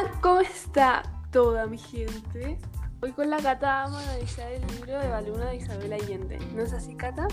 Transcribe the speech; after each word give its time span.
Hola, 0.00 0.12
¿cómo 0.22 0.40
está 0.40 1.02
toda 1.30 1.66
mi 1.66 1.76
gente? 1.76 2.56
Hoy 3.02 3.12
con 3.12 3.28
la 3.28 3.36
Cata 3.36 3.84
vamos 3.84 4.02
a 4.02 4.10
analizar 4.12 4.50
el 4.50 4.66
libro 4.68 4.98
de 4.98 5.08
Baluna 5.08 5.50
de 5.50 5.56
Isabel 5.56 5.92
Allende. 5.92 6.38
¿No 6.54 6.62
es 6.62 6.72
así, 6.72 6.94
Cata? 6.94 7.28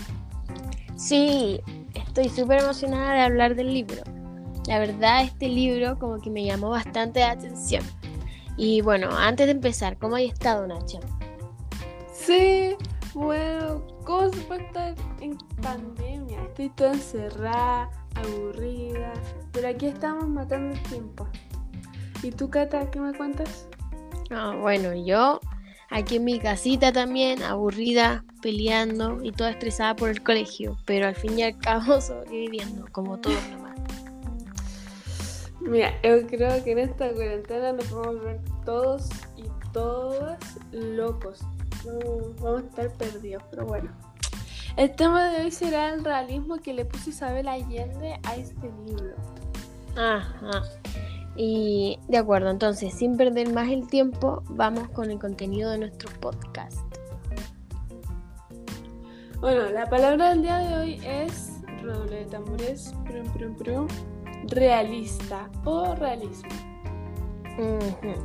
Sí, 0.94 1.62
estoy 1.94 2.28
súper 2.28 2.60
emocionada 2.60 3.14
de 3.14 3.20
hablar 3.20 3.54
del 3.54 3.72
libro. 3.72 4.02
La 4.66 4.78
verdad, 4.78 5.22
este 5.22 5.48
libro 5.48 5.98
como 5.98 6.20
que 6.20 6.28
me 6.28 6.44
llamó 6.44 6.68
bastante 6.70 7.20
la 7.20 7.30
atención. 7.30 7.84
Y 8.58 8.82
bueno, 8.82 9.08
antes 9.16 9.46
de 9.46 9.52
empezar, 9.52 9.96
¿cómo 9.96 10.16
hay 10.16 10.26
estado, 10.26 10.66
Nacho? 10.66 11.00
Sí, 12.12 12.76
bueno, 13.14 13.82
¿cómo 14.04 14.28
se 14.28 14.40
puede 14.42 14.66
estar 14.66 14.94
en 15.20 15.38
pandemia? 15.62 16.42
Estoy 16.42 16.68
toda 16.70 16.92
encerrada, 16.92 17.88
aburrida, 18.14 19.14
pero 19.52 19.68
aquí 19.68 19.86
estamos 19.86 20.28
matando 20.28 20.74
el 20.74 20.82
tiempo. 20.82 21.26
¿Y 22.22 22.30
tú, 22.32 22.50
Cata, 22.50 22.90
qué 22.90 23.00
me 23.00 23.12
cuentas? 23.14 23.68
Ah, 24.30 24.56
bueno, 24.60 24.94
yo 24.94 25.40
aquí 25.90 26.16
en 26.16 26.24
mi 26.24 26.38
casita 26.38 26.92
también, 26.92 27.42
aburrida, 27.42 28.24
peleando 28.42 29.22
y 29.22 29.32
toda 29.32 29.50
estresada 29.50 29.96
por 29.96 30.10
el 30.10 30.22
colegio, 30.22 30.76
pero 30.84 31.06
al 31.06 31.14
fin 31.14 31.38
y 31.38 31.44
al 31.44 31.58
cabo 31.58 32.00
sobreviviendo, 32.00 32.86
como 32.92 33.18
todos 33.18 33.40
nomás. 33.50 33.68
Mira, 35.60 35.92
yo 36.02 36.26
creo 36.26 36.62
que 36.64 36.72
en 36.72 36.78
esta 36.78 37.12
cuarentena 37.12 37.72
nos 37.72 37.90
vamos 37.90 38.06
a 38.06 38.10
volver 38.10 38.40
todos 38.64 39.08
y 39.36 39.44
todas 39.72 40.38
locos. 40.72 41.40
Vamos, 41.84 42.40
vamos 42.40 42.62
a 42.62 42.66
estar 42.66 42.92
perdidos, 42.94 43.42
pero 43.50 43.66
bueno. 43.66 43.90
El 44.76 44.94
tema 44.94 45.30
de 45.30 45.42
hoy 45.42 45.50
será 45.50 45.92
el 45.92 46.04
realismo 46.04 46.58
que 46.58 46.72
le 46.72 46.84
puso 46.84 47.10
Isabel 47.10 47.48
Allende 47.48 48.18
a 48.22 48.36
este 48.36 48.70
libro. 48.86 49.16
Ajá. 49.96 50.62
Y 51.40 52.00
de 52.08 52.18
acuerdo, 52.18 52.50
entonces, 52.50 52.92
sin 52.92 53.16
perder 53.16 53.52
más 53.52 53.70
el 53.70 53.86
tiempo, 53.86 54.42
vamos 54.48 54.88
con 54.88 55.08
el 55.12 55.20
contenido 55.20 55.70
de 55.70 55.78
nuestro 55.78 56.10
podcast. 56.20 56.80
Bueno, 59.40 59.70
la 59.70 59.86
palabra 59.86 60.30
del 60.30 60.42
día 60.42 60.58
de 60.58 60.74
hoy 60.74 61.00
es 61.06 61.60
redoble 61.80 62.16
de 62.16 62.24
tambores, 62.24 62.92
prum, 63.06 63.32
prum, 63.32 63.54
prum, 63.54 63.88
realista 64.48 65.48
o 65.64 65.94
realismo. 65.94 66.48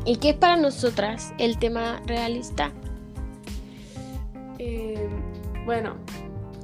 ¿Y 0.06 0.18
qué 0.18 0.32
es 0.32 0.36
para 0.36 0.58
nosotras 0.58 1.34
el 1.38 1.60
tema 1.60 2.02
realista? 2.08 2.72
Eh, 4.58 5.08
bueno, 5.66 5.98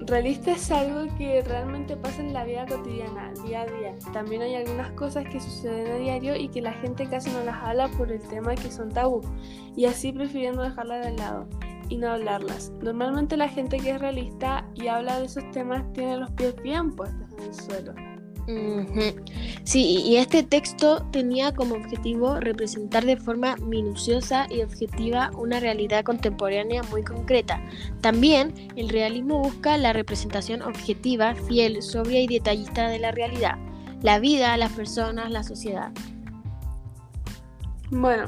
realista 0.09 0.52
es 0.52 0.71
algo 0.71 1.13
que 1.17 1.41
realmente 1.41 1.95
pasa 1.95 2.21
en 2.21 2.33
la 2.33 2.43
vida 2.43 2.65
cotidiana, 2.65 3.31
día 3.45 3.61
a 3.61 3.65
día. 3.65 3.95
También 4.11 4.41
hay 4.41 4.55
algunas 4.55 4.91
cosas 4.91 5.25
que 5.29 5.39
suceden 5.39 5.91
a 5.91 5.95
diario 5.95 6.35
y 6.35 6.49
que 6.49 6.61
la 6.61 6.73
gente 6.73 7.07
casi 7.07 7.29
no 7.29 7.43
las 7.43 7.55
habla 7.57 7.88
por 7.89 8.11
el 8.11 8.21
tema 8.21 8.55
que 8.55 8.71
son 8.71 8.89
tabú, 8.89 9.21
y 9.75 9.85
así 9.85 10.11
prefiriendo 10.11 10.63
dejarlas 10.63 11.05
de 11.05 11.17
lado 11.17 11.47
y 11.89 11.97
no 11.97 12.09
hablarlas. 12.09 12.71
Normalmente 12.81 13.37
la 13.37 13.49
gente 13.49 13.77
que 13.77 13.91
es 13.91 13.99
realista 13.99 14.67
y 14.75 14.87
habla 14.87 15.19
de 15.19 15.25
esos 15.25 15.49
temas 15.52 15.91
tiene 15.93 16.17
los 16.17 16.31
pies 16.31 16.55
bien 16.61 16.95
puestos 16.95 17.31
en 17.37 17.43
el 17.43 17.53
suelo. 17.53 18.08
Sí, 19.64 20.02
y 20.05 20.17
este 20.17 20.42
texto 20.44 21.05
tenía 21.11 21.53
como 21.53 21.75
objetivo 21.75 22.39
representar 22.39 23.05
de 23.05 23.17
forma 23.17 23.55
minuciosa 23.58 24.47
y 24.50 24.61
objetiva 24.61 25.30
una 25.38 25.60
realidad 25.60 26.04
contemporánea 26.04 26.82
muy 26.83 27.04
concreta. 27.04 27.61
También 28.02 28.54
el 28.76 28.89
realismo 28.89 29.39
busca 29.39 29.77
la 29.77 29.93
representación 29.93 30.61
objetiva, 30.64 31.36
fiel, 31.36 31.82
sobria 31.83 32.21
y 32.21 32.27
detallista 32.27 32.89
de 32.89 32.99
la 32.99 33.11
realidad, 33.11 33.58
la 34.02 34.20
vida, 34.20 34.58
las 34.58 34.71
personas, 34.71 35.30
la 35.30 35.43
sociedad. 35.43 35.92
Bueno, 37.92 38.26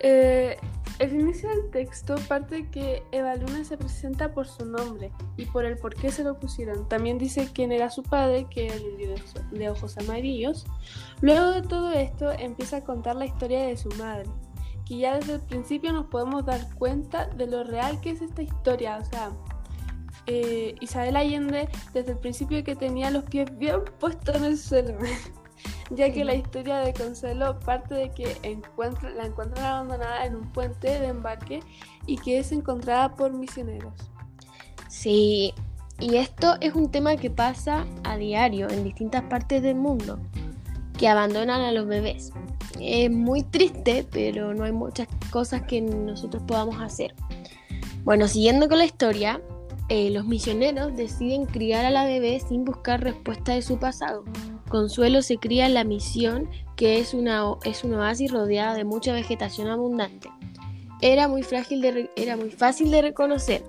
eh, 0.00 0.56
el 0.98 1.14
inicio 1.14 1.48
del 1.48 1.70
texto 1.70 2.16
parte 2.28 2.56
de 2.56 2.70
que 2.70 3.02
Eva 3.12 3.36
Luna 3.36 3.64
se 3.64 3.76
presenta 3.78 4.32
por 4.32 4.46
su 4.48 4.64
nombre 4.64 5.12
y 5.36 5.46
por 5.46 5.64
el 5.64 5.78
por 5.78 5.94
qué 5.94 6.10
se 6.10 6.24
lo 6.24 6.38
pusieron. 6.38 6.88
También 6.88 7.18
dice 7.18 7.48
quién 7.52 7.70
era 7.72 7.90
su 7.90 8.02
padre, 8.02 8.46
que 8.50 8.66
era 8.66 8.74
el 8.74 8.82
indio 8.82 9.08
de 9.08 9.14
ojo- 9.14 9.48
de 9.52 9.70
ojos 9.70 9.98
amarillos. 9.98 10.66
Luego 11.20 11.50
de 11.50 11.62
todo 11.62 11.92
esto 11.92 12.32
empieza 12.32 12.78
a 12.78 12.84
contar 12.84 13.16
la 13.16 13.26
historia 13.26 13.66
de 13.66 13.76
su 13.76 13.88
madre, 13.90 14.28
que 14.86 14.98
ya 14.98 15.16
desde 15.16 15.34
el 15.34 15.40
principio 15.40 15.92
nos 15.92 16.06
podemos 16.06 16.44
dar 16.44 16.74
cuenta 16.74 17.26
de 17.28 17.46
lo 17.46 17.62
real 17.64 18.00
que 18.00 18.10
es 18.10 18.20
esta 18.22 18.42
historia. 18.42 18.98
O 19.00 19.04
sea, 19.04 19.30
eh, 20.26 20.74
Isabel 20.80 21.16
Allende 21.16 21.68
desde 21.94 22.12
el 22.12 22.18
principio 22.18 22.62
que 22.64 22.74
tenía 22.76 23.10
los 23.10 23.24
pies 23.24 23.56
bien 23.56 23.80
puestos 23.98 24.34
en 24.36 24.44
el 24.44 24.58
suelo. 24.58 24.98
ya 25.90 26.12
que 26.12 26.24
la 26.24 26.34
historia 26.34 26.78
de 26.78 26.92
Consuelo 26.92 27.58
parte 27.60 27.94
de 27.94 28.10
que 28.10 28.36
encuentra- 28.42 29.10
la 29.10 29.26
encuentran 29.26 29.64
abandonada 29.64 30.26
en 30.26 30.36
un 30.36 30.52
puente 30.52 30.98
de 30.98 31.06
embarque 31.08 31.60
y 32.06 32.16
que 32.18 32.38
es 32.38 32.52
encontrada 32.52 33.14
por 33.14 33.32
misioneros. 33.32 33.94
Sí, 34.88 35.54
y 36.00 36.16
esto 36.16 36.56
es 36.60 36.74
un 36.74 36.90
tema 36.90 37.16
que 37.16 37.30
pasa 37.30 37.86
a 38.04 38.16
diario 38.16 38.68
en 38.70 38.84
distintas 38.84 39.22
partes 39.24 39.62
del 39.62 39.76
mundo, 39.76 40.18
que 40.96 41.08
abandonan 41.08 41.60
a 41.60 41.72
los 41.72 41.86
bebés. 41.86 42.32
Es 42.80 43.10
muy 43.10 43.42
triste, 43.42 44.06
pero 44.10 44.54
no 44.54 44.64
hay 44.64 44.72
muchas 44.72 45.08
cosas 45.30 45.62
que 45.62 45.80
nosotros 45.80 46.42
podamos 46.46 46.80
hacer. 46.80 47.14
Bueno, 48.04 48.28
siguiendo 48.28 48.68
con 48.68 48.78
la 48.78 48.84
historia, 48.84 49.40
eh, 49.88 50.10
los 50.10 50.26
misioneros 50.26 50.94
deciden 50.96 51.46
criar 51.46 51.84
a 51.84 51.90
la 51.90 52.04
bebé 52.04 52.40
sin 52.46 52.64
buscar 52.64 53.02
respuesta 53.02 53.52
de 53.54 53.62
su 53.62 53.78
pasado. 53.78 54.24
Consuelo 54.68 55.22
se 55.22 55.38
cría 55.38 55.66
en 55.66 55.74
la 55.74 55.84
misión, 55.84 56.48
que 56.76 56.98
es, 56.98 57.14
una, 57.14 57.42
es 57.64 57.84
oasis 57.84 58.30
rodeada 58.30 58.74
de 58.74 58.84
mucha 58.84 59.12
vegetación 59.12 59.68
abundante. 59.68 60.30
Era 61.00 61.28
muy, 61.28 61.42
frágil 61.42 62.10
era 62.16 62.36
muy 62.36 62.50
fácil 62.50 62.90
de 62.90 63.02
reconocer. 63.02 63.64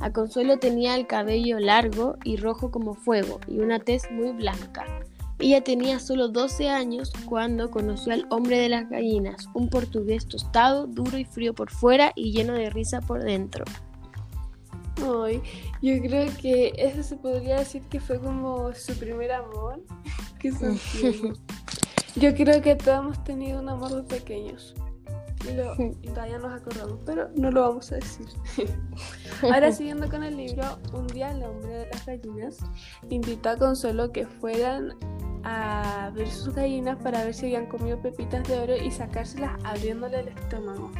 A 0.00 0.12
Consuelo 0.12 0.58
tenía 0.58 0.96
el 0.96 1.06
cabello 1.06 1.60
largo 1.60 2.16
y 2.24 2.36
rojo 2.36 2.70
como 2.70 2.94
fuego 2.94 3.38
y 3.46 3.60
una 3.60 3.78
tez 3.78 4.10
muy 4.10 4.32
blanca. 4.32 4.84
Ella 5.38 5.62
tenía 5.62 5.98
solo 5.98 6.28
12 6.28 6.68
años 6.68 7.12
cuando 7.26 7.70
conoció 7.70 8.12
al 8.12 8.26
hombre 8.30 8.58
de 8.58 8.68
las 8.68 8.88
gallinas, 8.88 9.48
un 9.54 9.68
portugués 9.68 10.26
tostado, 10.26 10.86
duro 10.86 11.18
y 11.18 11.24
frío 11.24 11.54
por 11.54 11.70
fuera 11.70 12.12
y 12.14 12.32
lleno 12.32 12.52
de 12.52 12.70
risa 12.70 13.00
por 13.00 13.22
dentro. 13.22 13.64
Ay, 14.96 15.42
yo 15.80 16.00
creo 16.00 16.30
que 16.40 16.72
eso 16.76 17.02
se 17.02 17.16
podría 17.16 17.58
decir 17.58 17.82
que 17.84 18.00
fue 18.00 18.20
como 18.20 18.72
su 18.74 18.94
primer 18.98 19.32
amor. 19.32 19.82
Sentido. 20.42 21.34
Yo 22.16 22.34
creo 22.34 22.60
que 22.60 22.74
todos 22.74 22.98
hemos 22.98 23.24
tenido 23.24 23.60
un 23.60 23.68
amor 23.68 23.90
de 23.90 24.02
pequeños. 24.02 24.74
Y, 25.48 25.54
lo, 25.54 25.74
todavía 26.12 26.38
nos 26.38 26.52
acordamos, 26.52 27.00
pero 27.06 27.30
no 27.36 27.50
lo 27.50 27.62
vamos 27.62 27.90
a 27.90 27.96
decir. 27.96 28.26
Ahora 29.42 29.72
siguiendo 29.72 30.08
con 30.08 30.22
el 30.22 30.36
libro, 30.36 30.62
un 30.92 31.06
día 31.08 31.30
el 31.30 31.42
hombre 31.42 31.70
de 31.70 31.86
las 31.86 32.06
gallinas 32.06 32.58
invitó 33.08 33.50
a 33.50 33.56
Consuelo 33.56 34.12
que 34.12 34.26
fueran 34.26 34.94
a 35.44 36.10
ver 36.14 36.28
sus 36.28 36.54
gallinas 36.54 37.02
para 37.02 37.24
ver 37.24 37.34
si 37.34 37.46
habían 37.46 37.66
comido 37.66 38.00
pepitas 38.00 38.46
de 38.46 38.58
oro 38.58 38.76
y 38.76 38.90
sacárselas 38.90 39.52
abriéndole 39.64 40.20
el 40.20 40.28
estómago. 40.28 40.90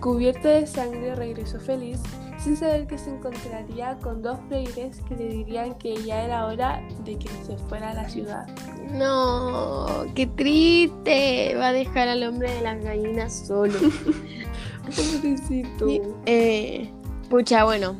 Cubierta 0.00 0.48
de 0.48 0.66
sangre 0.66 1.14
regresó 1.14 1.60
feliz 1.60 2.00
sin 2.42 2.56
saber 2.56 2.86
que 2.86 2.96
se 2.96 3.10
encontraría 3.10 3.98
con 3.98 4.22
dos 4.22 4.38
freires 4.48 5.02
que 5.06 5.14
le 5.14 5.28
dirían 5.28 5.74
que 5.74 5.94
ya 6.02 6.24
era 6.24 6.46
hora 6.46 6.82
de 7.04 7.18
que 7.18 7.28
se 7.44 7.56
fuera 7.68 7.90
a 7.90 7.94
la 7.94 8.08
ciudad. 8.08 8.46
No, 8.92 10.06
qué 10.14 10.26
triste. 10.26 11.54
Va 11.56 11.68
a 11.68 11.72
dejar 11.72 12.08
al 12.08 12.22
hombre 12.22 12.50
de 12.50 12.62
las 12.62 12.82
gallinas 12.82 13.46
solo. 13.46 13.74
Pobrecito. 14.84 15.86
Eh, 16.26 16.90
pucha, 17.28 17.64
bueno, 17.64 17.96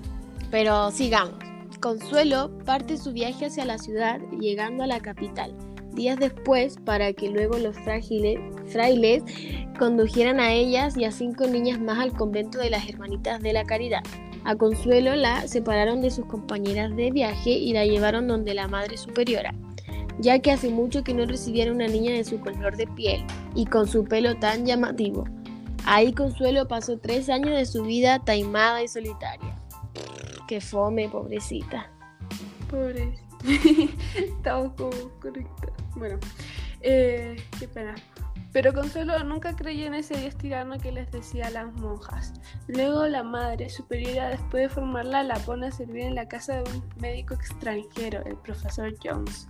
pero 0.51 0.91
sigamos. 0.91 1.35
Consuelo 1.81 2.51
parte 2.65 2.97
su 2.97 3.13
viaje 3.13 3.47
hacia 3.47 3.65
la 3.65 3.79
ciudad, 3.79 4.21
llegando 4.39 4.85
a 4.85 4.87
la 4.87 5.01
capital. 5.01 5.55
Días 5.95 6.19
después, 6.19 6.77
para 6.85 7.13
que 7.13 7.29
luego 7.29 7.59
los 7.59 7.77
frailes 7.77 9.23
condujeran 9.79 10.41
a 10.41 10.53
ellas 10.53 10.97
y 10.97 11.05
a 11.05 11.11
cinco 11.11 11.47
niñas 11.47 11.81
más 11.81 11.99
al 11.99 12.13
convento 12.13 12.59
de 12.59 12.71
las 12.71 12.89
Hermanitas 12.89 13.41
de 13.41 13.53
la 13.53 13.65
Caridad. 13.65 14.03
A 14.45 14.57
Consuelo 14.57 15.17
la 15.17 15.47
separaron 15.47 16.01
de 16.01 16.11
sus 16.11 16.25
compañeras 16.27 16.95
de 16.97 17.11
viaje 17.11 17.51
y 17.51 17.73
la 17.73 17.85
llevaron 17.85 18.29
donde 18.29 18.55
la 18.55 18.69
Madre 18.69 18.97
Superiora, 18.97 19.55
ya 20.19 20.39
que 20.39 20.53
hace 20.53 20.71
mucho 20.71 21.05
que 21.05 21.13
no 21.13 21.27
recibiera 21.27 21.73
una 21.73 21.89
niña 21.89 22.13
de 22.13 22.25
su 22.25 22.41
color 22.41 22.77
de 22.77 22.87
piel 22.87 23.25
y 23.55 23.67
con 23.67 23.87
su 23.87 24.05
pelo 24.05 24.37
tan 24.37 24.65
llamativo. 24.65 25.25
Ahí 25.85 26.13
Consuelo 26.13 26.69
pasó 26.69 26.99
tres 26.99 27.29
años 27.29 27.57
de 27.57 27.67
su 27.67 27.83
vida 27.83 28.19
taimada 28.19 28.83
y 28.83 28.89
solitaria. 28.89 29.57
Qué 30.47 30.61
fome, 30.61 31.09
pobrecita. 31.09 31.91
Pobre. 32.71 33.30
Estamos 34.15 34.73
como. 34.75 34.91
Bueno, 35.97 36.19
eh, 36.81 37.37
qué 37.59 37.69
pena. 37.69 37.95
Pero 38.53 38.73
Consuelo 38.73 39.23
nunca 39.23 39.55
creyó 39.55 39.87
en 39.87 39.95
ese 39.95 40.17
dios 40.19 40.35
tirano 40.37 40.77
que 40.79 40.91
les 40.91 41.11
decía 41.13 41.47
a 41.47 41.51
las 41.51 41.73
monjas. 41.75 42.33
Luego 42.67 43.07
la 43.07 43.23
madre 43.23 43.71
superiora, 43.71 44.31
después 44.31 44.65
de 44.65 44.69
formarla, 44.69 45.23
la 45.23 45.37
pone 45.37 45.69
a 45.69 45.71
servir 45.71 46.03
en 46.03 46.17
la 46.17 46.27
casa 46.27 46.57
de 46.57 46.63
un 46.63 46.85
médico 47.01 47.35
extranjero, 47.35 48.25
el 48.25 48.37
profesor 48.37 48.93
Jones. 49.03 49.47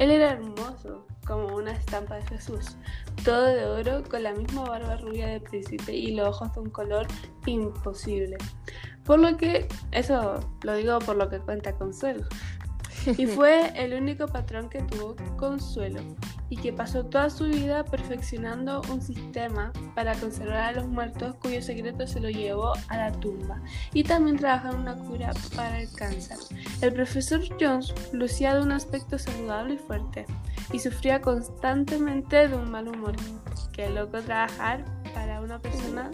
Él 0.00 0.10
era 0.10 0.32
hermoso, 0.32 1.06
como 1.24 1.54
una 1.54 1.70
estampa 1.70 2.16
de 2.16 2.26
Jesús, 2.26 2.76
todo 3.24 3.46
de 3.46 3.66
oro, 3.66 4.02
con 4.10 4.24
la 4.24 4.32
misma 4.32 4.64
barba 4.64 4.96
rubia 4.96 5.28
de 5.28 5.40
príncipe 5.40 5.92
y 5.92 6.12
los 6.12 6.28
ojos 6.28 6.52
de 6.54 6.60
un 6.60 6.70
color 6.70 7.06
imposible. 7.46 8.36
Por 9.04 9.20
lo 9.20 9.36
que, 9.36 9.68
eso 9.92 10.40
lo 10.62 10.74
digo 10.74 10.98
por 10.98 11.16
lo 11.16 11.28
que 11.28 11.38
cuenta 11.38 11.76
Consuelo. 11.76 12.26
Y 13.06 13.26
fue 13.26 13.72
el 13.76 13.94
único 13.94 14.26
patrón 14.26 14.68
que 14.68 14.82
tuvo 14.82 15.16
Consuelo 15.36 16.00
y 16.50 16.56
que 16.56 16.72
pasó 16.72 17.04
toda 17.06 17.30
su 17.30 17.44
vida 17.44 17.84
perfeccionando 17.84 18.82
un 18.92 19.00
sistema 19.00 19.72
para 19.94 20.14
conservar 20.14 20.56
a 20.58 20.72
los 20.72 20.86
muertos 20.86 21.36
cuyo 21.36 21.62
secreto 21.62 22.06
se 22.06 22.20
lo 22.20 22.28
llevó 22.28 22.72
a 22.88 22.96
la 22.96 23.12
tumba 23.12 23.62
y 23.94 24.02
también 24.02 24.36
trabajó 24.36 24.74
en 24.74 24.80
una 24.80 24.96
cura 24.96 25.32
para 25.56 25.80
el 25.80 25.90
cáncer. 25.92 26.36
El 26.82 26.92
profesor 26.92 27.40
Jones 27.60 27.94
lucía 28.12 28.54
de 28.54 28.62
un 28.62 28.72
aspecto 28.72 29.18
saludable 29.18 29.74
y 29.74 29.78
fuerte 29.78 30.26
y 30.72 30.78
sufría 30.80 31.20
constantemente 31.20 32.48
de 32.48 32.56
un 32.56 32.70
mal 32.70 32.88
humor. 32.88 33.14
Qué 33.72 33.88
loco 33.88 34.20
trabajar 34.20 34.84
para 35.14 35.40
una 35.40 35.58
persona 35.60 36.10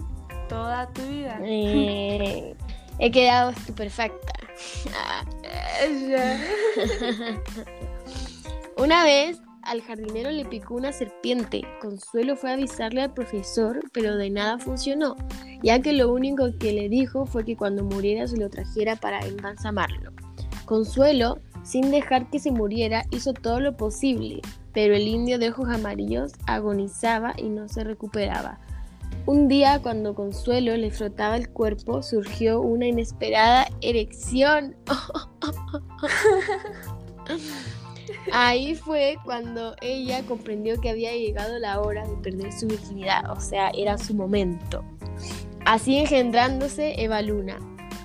toda 0.48 0.88
tu 0.92 1.02
vida. 1.02 1.38
Eh, 1.42 2.54
he 2.98 3.10
quedado 3.10 3.50
estupefacta. 3.50 4.45
Una 8.76 9.04
vez 9.04 9.40
al 9.62 9.82
jardinero 9.82 10.30
le 10.30 10.44
picó 10.44 10.74
una 10.74 10.92
serpiente. 10.92 11.62
Consuelo 11.80 12.36
fue 12.36 12.50
a 12.50 12.54
avisarle 12.54 13.02
al 13.02 13.12
profesor, 13.12 13.80
pero 13.92 14.16
de 14.16 14.30
nada 14.30 14.58
funcionó, 14.58 15.16
ya 15.62 15.80
que 15.80 15.92
lo 15.92 16.12
único 16.12 16.46
que 16.58 16.72
le 16.72 16.88
dijo 16.88 17.26
fue 17.26 17.44
que 17.44 17.56
cuando 17.56 17.84
muriera 17.84 18.28
se 18.28 18.36
lo 18.36 18.48
trajera 18.48 18.96
para 18.96 19.20
embalsamarlo. 19.20 20.12
Consuelo, 20.64 21.40
sin 21.64 21.90
dejar 21.90 22.30
que 22.30 22.38
se 22.38 22.52
muriera, 22.52 23.04
hizo 23.10 23.32
todo 23.32 23.60
lo 23.60 23.76
posible, 23.76 24.40
pero 24.72 24.94
el 24.94 25.08
indio 25.08 25.38
de 25.38 25.50
ojos 25.50 25.68
amarillos 25.68 26.32
agonizaba 26.46 27.34
y 27.36 27.48
no 27.48 27.68
se 27.68 27.82
recuperaba. 27.82 28.60
Un 29.26 29.48
día, 29.48 29.80
cuando 29.82 30.14
Consuelo 30.14 30.76
le 30.76 30.92
frotaba 30.92 31.36
el 31.36 31.48
cuerpo, 31.48 32.00
surgió 32.00 32.60
una 32.60 32.86
inesperada 32.86 33.66
erección. 33.80 34.76
Ahí 38.32 38.76
fue 38.76 39.16
cuando 39.24 39.74
ella 39.82 40.22
comprendió 40.26 40.80
que 40.80 40.90
había 40.90 41.12
llegado 41.12 41.58
la 41.58 41.80
hora 41.80 42.06
de 42.06 42.16
perder 42.18 42.52
su 42.52 42.68
virginidad, 42.68 43.28
o 43.30 43.40
sea, 43.40 43.70
era 43.70 43.98
su 43.98 44.14
momento. 44.14 44.84
Así 45.64 45.96
engendrándose 45.96 46.94
Eva 47.02 47.20
Luna. 47.20 47.58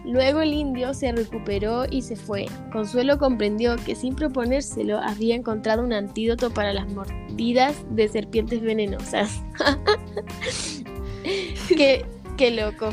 Luego 0.04 0.42
el 0.42 0.54
indio 0.54 0.96
se 0.96 1.12
recuperó 1.12 1.86
y 1.88 2.02
se 2.02 2.16
fue. 2.16 2.48
Consuelo 2.72 3.20
comprendió 3.20 3.76
que 3.76 3.94
sin 3.94 4.16
proponérselo 4.16 4.98
había 4.98 5.36
encontrado 5.36 5.84
un 5.84 5.94
antídoto 5.94 6.50
para 6.50 6.74
las 6.74 6.92
mordidas 6.92 7.76
de 7.92 8.08
serpientes 8.08 8.62
venenosas. 8.62 9.44
qué, 11.68 12.06
qué 12.38 12.52
loco. 12.52 12.90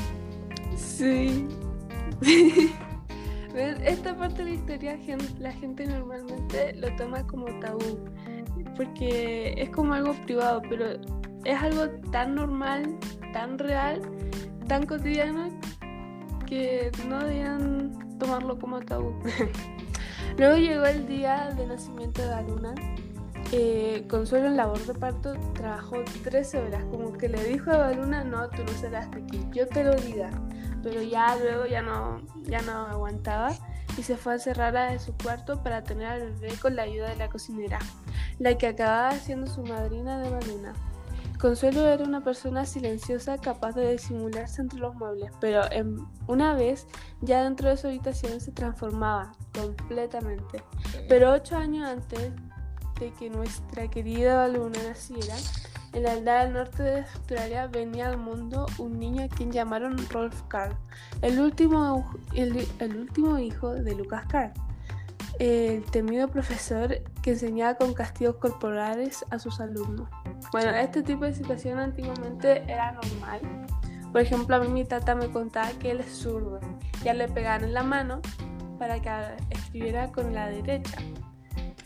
Sí. 0.77 1.47
Esta 3.85 4.17
parte 4.17 4.45
de 4.45 4.51
la 4.51 4.55
historia 4.57 4.99
la 5.41 5.53
gente 5.53 5.87
normalmente 5.87 6.75
lo 6.75 6.95
toma 6.97 7.27
como 7.27 7.47
tabú, 7.61 7.99
porque 8.77 9.55
es 9.57 9.71
como 9.71 9.95
algo 9.95 10.15
privado, 10.25 10.63
pero 10.69 10.91
es 11.45 11.63
algo 11.63 11.89
tan 12.13 12.37
normal, 12.37 12.97
tan 13.33 13.59
real, 13.59 14.01
tan 14.69 14.87
cotidiano, 14.87 15.49
que 16.47 16.91
no 17.09 17.25
debían 17.25 18.19
tomarlo 18.19 18.59
como 18.59 18.81
tabú. 18.81 19.13
Luego 20.39 20.57
llegó 20.57 20.85
el 20.85 21.07
día 21.09 21.53
de 21.57 21.67
nacimiento 21.67 22.23
de 22.23 22.29
la 22.29 22.43
luna 22.43 22.75
eh, 23.53 24.05
Consuelo 24.09 24.47
en 24.47 24.57
labor 24.57 24.79
de 24.85 24.95
parto 24.95 25.35
trabajó 25.55 26.03
13 26.25 26.59
horas, 26.59 26.85
como 26.91 27.13
que 27.15 27.29
le 27.29 27.43
dijo 27.45 27.71
a 27.71 27.79
Baluna, 27.79 28.25
no, 28.25 28.49
tú 28.51 28.63
no 28.63 28.73
serás 28.73 29.11
de 29.11 29.23
aquí, 29.23 29.47
yo 29.53 29.67
te 29.67 29.85
lo 29.85 29.95
diga. 29.95 30.31
Pero 30.83 31.03
ya 31.03 31.37
luego 31.37 31.67
ya 31.67 31.83
no, 31.83 32.21
ya 32.45 32.63
no 32.63 32.87
aguantaba 32.87 33.53
y 33.97 34.03
se 34.03 34.17
fue 34.17 34.33
a 34.33 34.35
encerrar 34.37 34.93
en 34.93 35.01
su 35.01 35.13
cuarto 35.17 35.63
para 35.63 35.83
tener 35.83 36.07
al 36.07 36.33
bebé 36.35 36.55
con 36.61 36.77
la 36.77 36.83
ayuda 36.83 37.09
de 37.09 37.17
la 37.17 37.29
cocinera, 37.29 37.79
la 38.39 38.57
que 38.57 38.69
acababa 38.69 39.13
siendo 39.13 39.47
su 39.47 39.63
madrina 39.63 40.21
de 40.21 40.31
Baluna. 40.31 40.75
Consuelo 41.41 41.87
era 41.87 42.03
una 42.03 42.21
persona 42.21 42.67
silenciosa 42.67 43.39
capaz 43.39 43.73
de 43.77 43.93
disimularse 43.93 44.61
entre 44.61 44.81
los 44.81 44.97
muebles, 44.97 45.31
pero 45.41 45.63
una 46.27 46.55
vez 46.55 46.87
ya 47.21 47.45
dentro 47.45 47.69
de 47.69 47.77
su 47.77 47.87
habitación 47.87 48.41
se 48.41 48.51
transformaba 48.51 49.33
completamente. 49.55 50.65
Pero 51.09 51.33
ocho 51.33 51.57
años 51.57 51.89
antes 51.89 52.33
que 52.99 53.31
nuestra 53.31 53.89
querida 53.89 54.49
luna 54.49 54.79
naciera, 54.87 55.35
en 55.93 56.03
la 56.03 56.13
aldea 56.13 56.45
del 56.45 56.53
norte 56.53 56.83
de 56.83 57.01
Australia 57.01 57.67
venía 57.67 58.09
al 58.09 58.19
mundo 58.19 58.67
un 58.79 58.99
niño 58.99 59.25
a 59.25 59.29
quien 59.29 59.53
llamaron 59.53 59.97
Rolf 60.11 60.43
Carr, 60.49 60.77
el 61.23 61.41
último, 61.41 62.11
el, 62.35 62.69
último 62.97 63.39
hijo 63.39 63.73
de 63.73 63.95
Lucas 63.95 64.27
Carr, 64.27 64.53
el 65.39 65.85
temido 65.91 66.29
profesor 66.29 67.01
que 67.23 67.31
enseñaba 67.31 67.77
con 67.77 67.95
castigos 67.95 68.37
corporales 68.37 69.25
a 69.31 69.39
sus 69.39 69.61
alumnos. 69.61 70.09
Bueno, 70.53 70.71
este 70.71 71.03
tipo 71.03 71.25
de 71.25 71.35
situación 71.35 71.79
antiguamente 71.79 72.63
era 72.71 72.93
normal. 72.93 73.41
Por 74.13 74.21
ejemplo, 74.21 74.57
a 74.57 74.61
mí 74.61 74.69
mi 74.69 74.85
tata 74.85 75.15
me 75.15 75.29
contaba 75.31 75.71
que 75.79 75.93
él 75.93 76.01
es 76.01 76.13
zurdo. 76.13 76.61
Ya 77.05 77.15
le 77.15 77.29
pegaban 77.29 77.65
en 77.65 77.75
la 77.75 77.83
mano 77.83 78.21
para 78.79 79.01
que 79.01 79.11
escribiera 79.51 80.11
con 80.11 80.35
la 80.35 80.49
derecha. 80.49 80.99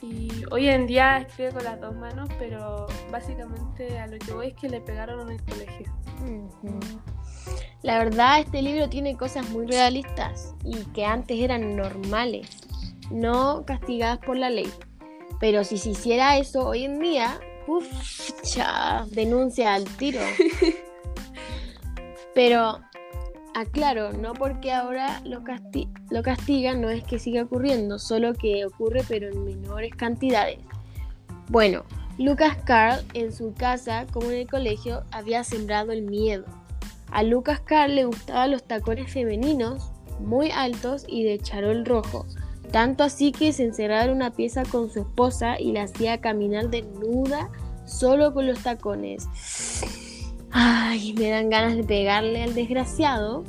Y 0.03 0.45
hoy 0.51 0.69
en 0.69 0.89
día 0.89 1.19
escribe 1.19 1.53
con 1.53 1.65
las 1.65 1.81
dos 1.81 1.95
manos, 1.95 2.29
pero 2.39 2.89
básicamente 3.13 3.99
a 4.01 4.09
lo 4.09 4.19
que 4.19 4.33
voy 4.33 4.49
es 4.49 4.55
que 4.55 4.69
le 4.69 4.81
pegaron 4.81 5.21
en 5.31 5.37
el 5.37 5.45
colegio. 5.45 5.93
La 7.83 7.99
verdad, 7.99 8.41
este 8.41 8.63
libro 8.63 8.89
tiene 8.89 9.17
cosas 9.17 9.49
muy 9.51 9.67
realistas 9.67 10.55
y 10.65 10.85
que 10.87 11.05
antes 11.05 11.39
eran 11.39 11.77
normales, 11.77 12.49
no 13.11 13.65
castigadas 13.65 14.19
por 14.19 14.37
la 14.37 14.51
ley. 14.51 14.71
Pero 15.39 15.63
si 15.63 15.79
se 15.79 15.91
hiciera 15.91 16.37
eso 16.37 16.67
hoy 16.67 16.85
en 16.85 16.99
día, 16.99 17.41
uff, 17.67 17.87
denuncia 19.11 19.75
al 19.75 19.85
tiro. 19.85 20.21
Pero 22.35 22.81
Aclaro, 23.55 24.13
no 24.13 24.33
porque 24.33 24.73
ahora 24.73 25.21
lo, 25.25 25.43
lo 26.11 26.23
castigan, 26.23 26.81
no 26.81 26.91
es 26.91 27.05
que 27.05 27.19
siga 27.19 27.43
ocurriendo, 27.43 27.99
solo 27.99 28.35
que 28.35 28.65
ocurre 28.65 29.03
pero 29.09 29.29
en 29.29 29.45
menores 29.45 29.95
cantidades. 29.95 30.59
Bueno, 31.49 31.85
Lucas 32.19 32.57
Carl 32.65 33.05
en 33.15 33.33
su 33.33 33.55
casa 33.55 34.07
como 34.13 34.31
en 34.31 34.39
el 34.39 34.49
colegio 34.49 35.05
había 35.11 35.45
sembrado 35.45 35.93
el 35.93 36.03
miedo. 36.03 36.45
A 37.11 37.23
Lucas 37.23 37.61
Carl 37.61 37.95
le 37.95 38.05
gustaban 38.05 38.51
los 38.51 38.65
tacones 38.65 39.13
femeninos, 39.13 39.91
muy 40.21 40.51
altos 40.51 41.05
y 41.09 41.25
de 41.25 41.39
charol 41.39 41.85
rojo, 41.85 42.27
tanto 42.71 43.05
así 43.05 43.33
que 43.33 43.53
se 43.53 43.65
encerraba 43.65 44.05
en 44.05 44.13
una 44.13 44.33
pieza 44.33 44.63
con 44.65 44.91
su 44.91 45.01
esposa 45.01 45.61
y 45.61 45.73
la 45.73 45.83
hacía 45.83 46.21
caminar 46.21 46.71
desnuda 46.71 47.51
solo 47.85 48.33
con 48.33 48.47
los 48.47 48.63
tacones. 48.63 49.27
Ay, 50.53 51.15
me 51.15 51.31
dan 51.31 51.51
ganas 51.51 51.77
de 51.77 51.85
pegarle 51.85 52.43
al 52.43 52.55
desgraciado. 52.55 53.45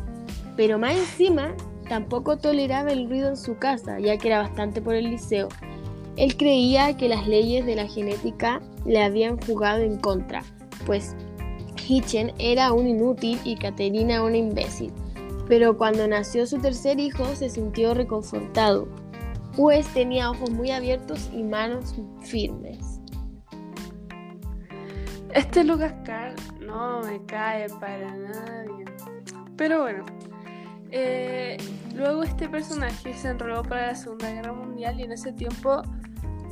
Pero 0.56 0.80
más 0.80 0.96
encima, 0.96 1.54
tampoco 1.90 2.38
toleraba 2.38 2.92
el 2.92 3.10
ruido 3.10 3.30
en 3.30 3.38
su 3.38 3.58
casa, 3.58 4.00
ya 4.00 4.18
que 4.18 4.30
era 4.30 4.40
bastante 4.40 4.82
por 4.82 4.96
el 4.96 5.10
liceo. 5.10 5.50
Él 6.16 6.38
creía 6.38 6.96
que 6.96 7.10
las 7.10 7.28
leyes 7.28 7.66
de 7.66 7.76
la 7.76 7.88
genética 7.88 8.62
le 8.86 9.02
habían 9.02 9.40
jugado 9.42 9.82
en 9.82 9.98
contra, 9.98 10.44
pues 10.86 11.16
Hitchen 11.88 12.32
era 12.38 12.72
un 12.72 12.88
inútil 12.88 13.40
y 13.44 13.56
Caterina 13.56 14.24
una 14.24 14.38
imbécil. 14.38 14.92
Pero 15.48 15.78
cuando 15.78 16.08
nació 16.08 16.46
su 16.46 16.60
tercer 16.60 17.00
hijo 17.00 17.26
se 17.36 17.50
sintió 17.50 17.94
reconfortado, 17.94 18.88
pues 19.56 19.88
tenía 19.94 20.32
ojos 20.32 20.52
muy 20.52 20.72
abiertos 20.72 21.30
y 21.34 21.44
manos 21.44 21.96
firmes. 22.22 23.03
Este 25.34 25.64
Lucas 25.64 25.94
Carl 26.06 26.36
no 26.62 27.02
me 27.02 27.24
cae 27.26 27.68
para 27.80 28.16
nadie. 28.16 28.86
Pero 29.58 29.82
bueno, 29.82 30.06
eh, 30.92 31.58
luego 31.96 32.22
este 32.24 32.48
personaje 32.48 33.16
se 33.16 33.30
enroló 33.30 33.64
para 33.64 33.88
la 33.88 33.96
Segunda 33.96 34.32
Guerra 34.32 34.54
Mundial 34.54 35.00
y 35.00 35.04
en 35.04 35.12
ese 35.12 35.34
tiempo 35.34 35.82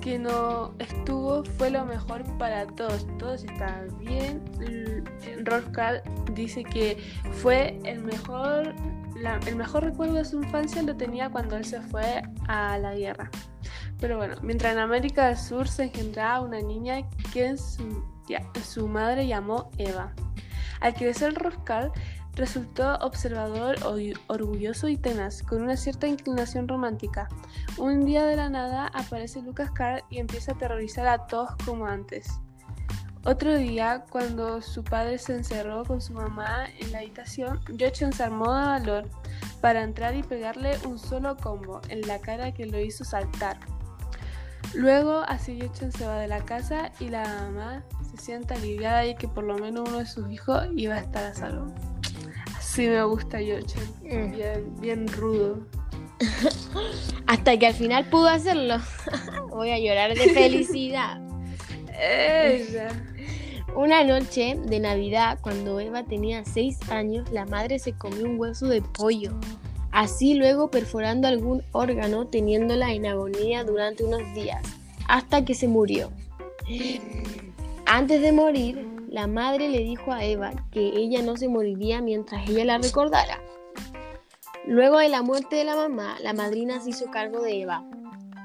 que 0.01 0.17
no 0.17 0.73
estuvo 0.79 1.43
fue 1.43 1.69
lo 1.69 1.85
mejor 1.85 2.23
para 2.39 2.65
todos. 2.65 3.05
Todos 3.19 3.43
estaban 3.43 3.95
bien. 3.99 4.41
Rolf 5.43 5.69
Karl 5.69 6.01
dice 6.33 6.63
que 6.63 6.97
fue 7.33 7.79
el 7.83 8.03
mejor, 8.03 8.73
el 9.45 9.55
mejor 9.55 9.83
recuerdo 9.83 10.15
de 10.15 10.25
su 10.25 10.41
infancia 10.41 10.81
lo 10.81 10.97
tenía 10.97 11.29
cuando 11.29 11.55
él 11.55 11.65
se 11.65 11.81
fue 11.81 12.23
a 12.47 12.79
la 12.79 12.95
guerra. 12.95 13.29
Pero 13.99 14.17
bueno, 14.17 14.35
mientras 14.41 14.73
en 14.73 14.79
América 14.79 15.27
del 15.27 15.37
Sur 15.37 15.67
se 15.67 15.83
engendraba 15.83 16.41
una 16.41 16.59
niña 16.59 17.07
que 17.31 17.55
su, 17.55 18.03
su 18.63 18.87
madre 18.87 19.27
llamó 19.27 19.69
Eva. 19.77 20.13
Al 20.79 20.93
crecer 20.93 21.33
Roscal 21.35 21.91
resultó 22.35 22.95
observador, 22.95 23.75
orgulloso 24.27 24.87
y 24.87 24.97
tenaz, 24.97 25.43
con 25.43 25.61
una 25.61 25.77
cierta 25.77 26.07
inclinación 26.07 26.67
romántica. 26.67 27.27
Un 27.77 28.05
día 28.05 28.25
de 28.25 28.35
la 28.35 28.49
nada 28.49 28.87
aparece 28.87 29.41
Lucas 29.41 29.71
Carr 29.71 30.03
y 30.09 30.19
empieza 30.19 30.51
a 30.51 30.55
aterrorizar 30.55 31.07
a 31.07 31.27
todos 31.27 31.51
como 31.65 31.85
antes. 31.85 32.39
Otro 33.23 33.55
día, 33.55 34.05
cuando 34.09 34.61
su 34.61 34.83
padre 34.83 35.19
se 35.19 35.35
encerró 35.35 35.85
con 35.85 36.01
su 36.01 36.13
mamá 36.13 36.65
en 36.79 36.91
la 36.91 36.99
habitación, 36.99 37.61
Jochen 37.79 38.11
se 38.11 38.23
armó 38.23 38.45
de 38.55 38.65
valor 38.65 39.09
para 39.61 39.83
entrar 39.83 40.15
y 40.15 40.23
pegarle 40.23 40.75
un 40.87 40.97
solo 40.97 41.37
combo 41.37 41.81
en 41.89 42.07
la 42.07 42.19
cara 42.19 42.51
que 42.51 42.65
lo 42.65 42.79
hizo 42.79 43.03
saltar. 43.03 43.59
Luego, 44.73 45.23
así 45.27 45.59
Jochen 45.61 45.91
se 45.91 46.07
va 46.07 46.17
de 46.17 46.27
la 46.27 46.43
casa 46.45 46.91
y 46.99 47.09
la 47.09 47.23
mamá 47.23 47.83
se 48.21 48.27
siente 48.27 48.53
aliviada 48.53 49.07
y 49.07 49.15
que 49.15 49.27
por 49.27 49.43
lo 49.43 49.57
menos 49.57 49.89
uno 49.89 49.97
de 49.97 50.05
sus 50.05 50.31
hijos 50.31 50.67
iba 50.75 50.93
a 50.93 50.99
estar 50.99 51.23
a 51.23 51.33
salvo. 51.33 51.73
Así 52.55 52.87
me 52.87 53.03
gusta 53.03 53.39
Jochen, 53.39 53.83
mm. 54.03 54.31
bien, 54.31 54.75
bien 54.79 55.07
rudo. 55.07 55.65
Hasta 57.25 57.57
que 57.57 57.67
al 57.67 57.73
final 57.73 58.05
pudo 58.05 58.27
hacerlo. 58.27 58.77
Voy 59.49 59.71
a 59.71 59.79
llorar 59.79 60.13
de 60.13 60.29
felicidad. 60.33 61.19
Una 63.75 64.03
noche 64.03 64.55
de 64.65 64.79
Navidad, 64.79 65.39
cuando 65.41 65.79
Eva 65.79 66.03
tenía 66.03 66.45
6 66.45 66.91
años, 66.91 67.31
la 67.31 67.45
madre 67.45 67.79
se 67.79 67.93
comió 67.93 68.25
un 68.25 68.39
hueso 68.39 68.67
de 68.67 68.83
pollo. 68.83 69.33
Así 69.91 70.35
luego 70.35 70.69
perforando 70.69 71.27
algún 71.27 71.63
órgano, 71.71 72.27
teniéndola 72.27 72.93
en 72.93 73.07
agonía 73.07 73.63
durante 73.63 74.03
unos 74.03 74.21
días, 74.35 74.61
hasta 75.07 75.43
que 75.43 75.55
se 75.55 75.67
murió. 75.67 76.11
Antes 77.85 78.21
de 78.21 78.31
morir, 78.31 78.87
la 79.09 79.27
madre 79.27 79.67
le 79.69 79.79
dijo 79.79 80.11
a 80.11 80.23
Eva 80.23 80.53
que 80.71 80.93
ella 80.95 81.21
no 81.21 81.35
se 81.35 81.49
moriría 81.49 82.01
mientras 82.01 82.49
ella 82.49 82.65
la 82.65 82.77
recordara. 82.77 83.41
Luego 84.65 84.99
de 84.99 85.09
la 85.09 85.21
muerte 85.21 85.57
de 85.57 85.65
la 85.65 85.75
mamá, 85.75 86.15
la 86.23 86.33
madrina 86.33 86.79
se 86.79 86.91
hizo 86.91 87.11
cargo 87.11 87.41
de 87.41 87.61
Eva. 87.61 87.83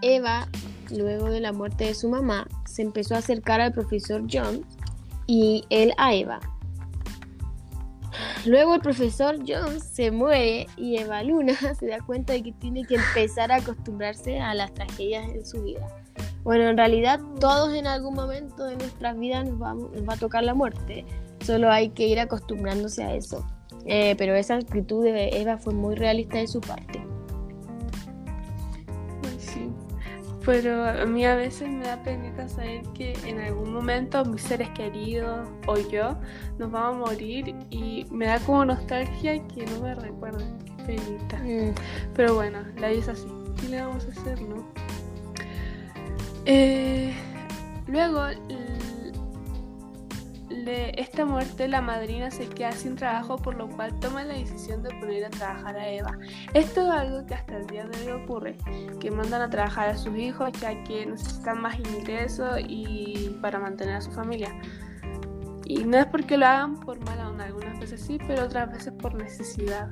Eva, 0.02 0.48
luego 0.90 1.26
de 1.30 1.40
la 1.40 1.52
muerte 1.52 1.84
de 1.84 1.94
su 1.94 2.08
mamá, 2.08 2.48
se 2.66 2.82
empezó 2.82 3.14
a 3.14 3.18
acercar 3.18 3.60
al 3.60 3.72
profesor 3.72 4.24
Jones 4.30 4.66
y 5.26 5.64
él 5.70 5.92
a 5.98 6.14
Eva. 6.14 6.40
Luego 8.46 8.74
el 8.74 8.80
profesor 8.80 9.38
Jones 9.46 9.82
se 9.82 10.10
muere 10.10 10.66
y 10.76 10.96
Eva 10.98 11.22
Luna 11.22 11.54
se 11.78 11.86
da 11.86 11.98
cuenta 12.00 12.32
de 12.32 12.42
que 12.42 12.52
tiene 12.52 12.84
que 12.84 12.96
empezar 12.96 13.52
a 13.52 13.56
acostumbrarse 13.56 14.40
a 14.40 14.54
las 14.54 14.72
tragedias 14.72 15.28
en 15.28 15.44
su 15.44 15.62
vida. 15.62 15.86
Bueno, 16.46 16.68
en 16.68 16.76
realidad 16.76 17.18
todos 17.40 17.74
en 17.74 17.88
algún 17.88 18.14
momento 18.14 18.66
de 18.66 18.76
nuestras 18.76 19.18
vidas 19.18 19.48
nos, 19.48 19.60
va 19.60 20.14
a 20.14 20.16
tocar 20.16 20.44
la 20.44 20.54
muerte, 20.54 21.04
solo 21.40 21.72
hay 21.72 21.88
que 21.88 22.06
ir 22.06 22.20
acostumbrándose 22.20 23.02
a 23.02 23.16
eso. 23.16 23.44
Eh, 23.84 24.14
pero 24.16 24.32
esa 24.36 24.54
actitud 24.54 25.02
de 25.02 25.40
Eva 25.40 25.58
fue 25.58 25.74
muy 25.74 25.96
realista 25.96 26.38
de 26.38 26.46
su 26.46 26.60
parte. 26.60 27.04
Pero 30.44 30.84
a 30.84 31.04
mí 31.04 31.26
a 31.26 31.34
veces 31.34 31.68
me 31.68 31.84
da 31.84 32.00
pena 32.04 32.48
saber 32.48 32.82
que 32.94 33.14
en 33.26 33.40
algún 33.40 33.72
momento 33.72 34.24
mis 34.24 34.42
seres 34.42 34.70
queridos 34.70 35.48
o 35.66 35.76
yo 35.76 36.16
nos 36.58 36.70
vamos 36.70 37.10
a 37.10 37.10
morir 37.10 37.56
y 37.70 38.06
me 38.12 38.26
da 38.26 38.38
como 38.38 38.64
nostalgia 38.64 39.44
que 39.48 39.66
no 39.66 39.80
me 39.80 39.96
recuerden. 39.96 40.56
Qué 40.64 40.94
penita. 40.94 41.38
Mm. 41.38 41.74
Pero 42.14 42.36
bueno, 42.36 42.60
la 42.78 42.90
vida 42.90 43.00
es 43.00 43.08
así. 43.08 43.26
¿Qué 43.60 43.70
le 43.70 43.80
vamos 43.80 44.06
a 44.06 44.20
hacer, 44.20 44.40
no? 44.42 44.85
Eh, 46.48 47.12
luego 47.88 48.22
de 50.48 50.92
esta 50.96 51.24
muerte, 51.24 51.66
la 51.66 51.80
madrina 51.80 52.30
se 52.30 52.48
queda 52.48 52.70
sin 52.72 52.94
trabajo, 52.94 53.36
por 53.36 53.56
lo 53.56 53.68
cual 53.68 53.98
toma 53.98 54.24
la 54.24 54.34
decisión 54.34 54.82
de 54.82 54.90
poner 55.00 55.24
a 55.24 55.30
trabajar 55.30 55.76
a 55.76 55.88
Eva. 55.88 56.16
Esto 56.54 56.82
es 56.82 56.88
algo 56.88 57.26
que 57.26 57.34
hasta 57.34 57.56
el 57.56 57.66
día 57.66 57.84
de 57.86 58.12
hoy 58.12 58.22
ocurre, 58.22 58.56
que 59.00 59.10
mandan 59.10 59.42
a 59.42 59.50
trabajar 59.50 59.88
a 59.88 59.96
sus 59.96 60.16
hijos 60.16 60.52
ya 60.60 60.82
que 60.84 61.06
necesitan 61.06 61.60
más 61.60 61.78
ingresos 61.78 62.60
y 62.68 63.36
para 63.42 63.58
mantener 63.58 63.96
a 63.96 64.00
su 64.00 64.12
familia. 64.12 64.54
Y 65.64 65.84
no 65.84 65.98
es 65.98 66.06
porque 66.06 66.36
lo 66.36 66.46
hagan 66.46 66.78
por 66.78 67.00
mala 67.04 67.28
onda, 67.28 67.44
algunas 67.44 67.78
veces 67.80 68.00
sí, 68.00 68.18
pero 68.26 68.44
otras 68.44 68.70
veces 68.70 68.92
por 68.92 69.14
necesidad. 69.14 69.88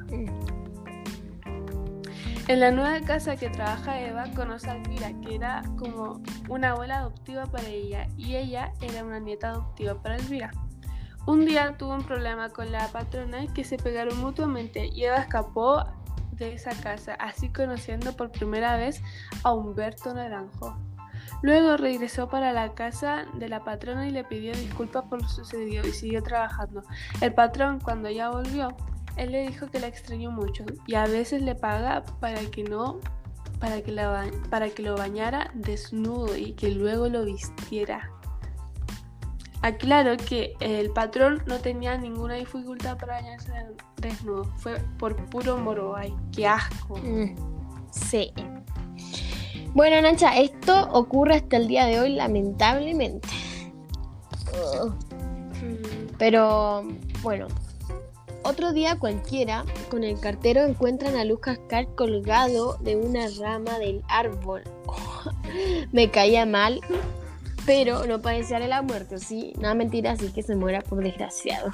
En 2.46 2.60
la 2.60 2.70
nueva 2.70 3.00
casa 3.00 3.36
que 3.36 3.48
trabaja 3.48 3.98
Eva 4.02 4.26
conoce 4.36 4.68
a 4.68 4.76
Elvira, 4.76 5.12
que 5.22 5.36
era 5.36 5.62
como 5.78 6.20
una 6.50 6.72
abuela 6.72 6.98
adoptiva 6.98 7.46
para 7.46 7.68
ella, 7.68 8.06
y 8.18 8.36
ella 8.36 8.70
era 8.82 9.02
una 9.02 9.18
nieta 9.18 9.48
adoptiva 9.48 9.94
para 10.02 10.16
Elvira. 10.16 10.50
Un 11.26 11.46
día 11.46 11.74
tuvo 11.78 11.94
un 11.94 12.04
problema 12.04 12.50
con 12.50 12.70
la 12.70 12.88
patrona 12.88 13.46
que 13.54 13.64
se 13.64 13.78
pegaron 13.78 14.20
mutuamente 14.20 14.88
y 14.88 15.04
Eva 15.04 15.16
escapó 15.16 15.86
de 16.32 16.52
esa 16.52 16.72
casa, 16.82 17.14
así 17.14 17.50
conociendo 17.50 18.14
por 18.14 18.30
primera 18.30 18.76
vez 18.76 19.02
a 19.42 19.54
Humberto 19.54 20.12
Naranjo. 20.12 20.76
Luego 21.40 21.78
regresó 21.78 22.28
para 22.28 22.52
la 22.52 22.74
casa 22.74 23.24
de 23.34 23.48
la 23.48 23.64
patrona 23.64 24.06
y 24.06 24.10
le 24.10 24.22
pidió 24.22 24.52
disculpas 24.52 25.04
por 25.04 25.22
lo 25.22 25.28
sucedido 25.28 25.86
y 25.86 25.92
siguió 25.92 26.22
trabajando. 26.22 26.82
El 27.22 27.32
patrón, 27.32 27.80
cuando 27.80 28.10
ya 28.10 28.28
volvió, 28.28 28.76
él 29.16 29.32
le 29.32 29.46
dijo 29.46 29.70
que 29.70 29.80
la 29.80 29.86
extrañó 29.86 30.30
mucho 30.30 30.64
y 30.86 30.94
a 30.94 31.06
veces 31.06 31.42
le 31.42 31.54
paga 31.54 32.04
para 32.20 32.40
que 32.50 32.64
no 32.64 33.00
para 33.60 33.80
que, 33.80 33.92
la, 33.92 34.26
para 34.50 34.68
que 34.68 34.82
lo 34.82 34.96
bañara 34.96 35.50
desnudo 35.54 36.36
y 36.36 36.52
que 36.52 36.70
luego 36.70 37.08
lo 37.08 37.24
vistiera. 37.24 38.10
Aclaro 39.62 40.18
que 40.18 40.54
el 40.60 40.90
patrón 40.90 41.42
no 41.46 41.58
tenía 41.58 41.96
ninguna 41.96 42.34
dificultad 42.34 42.98
para 42.98 43.14
bañarse 43.14 43.50
desnudo. 43.96 44.44
Fue 44.58 44.78
por 44.98 45.16
puro 45.30 45.56
moro. 45.56 45.96
Ay, 45.96 46.14
qué 46.32 46.46
asco. 46.46 46.98
Mm, 46.98 47.34
sí. 47.90 48.30
Bueno, 49.72 50.02
Nancha, 50.02 50.36
esto 50.36 50.86
ocurre 50.92 51.36
hasta 51.36 51.56
el 51.56 51.66
día 51.66 51.86
de 51.86 52.00
hoy, 52.00 52.14
lamentablemente. 52.14 53.28
Pero, 56.18 56.86
bueno. 57.22 57.46
Otro 58.44 58.72
día 58.72 58.98
cualquiera, 58.98 59.64
con 59.90 60.04
el 60.04 60.20
cartero 60.20 60.64
encuentran 60.64 61.16
a 61.16 61.24
Lucas 61.24 61.58
Carr 61.68 61.94
colgado 61.94 62.76
de 62.80 62.96
una 62.96 63.26
rama 63.38 63.78
del 63.78 64.02
árbol. 64.08 64.62
me 65.92 66.10
caía 66.10 66.46
mal 66.46 66.80
pero 67.66 68.06
no 68.06 68.18
desearle 68.18 68.68
la 68.68 68.82
muerte, 68.82 69.18
¿sí? 69.18 69.52
Nada 69.58 69.74
mentira, 69.74 70.12
así 70.12 70.28
que 70.28 70.42
se 70.42 70.54
muera 70.54 70.80
por 70.82 71.02
desgraciado. 71.02 71.72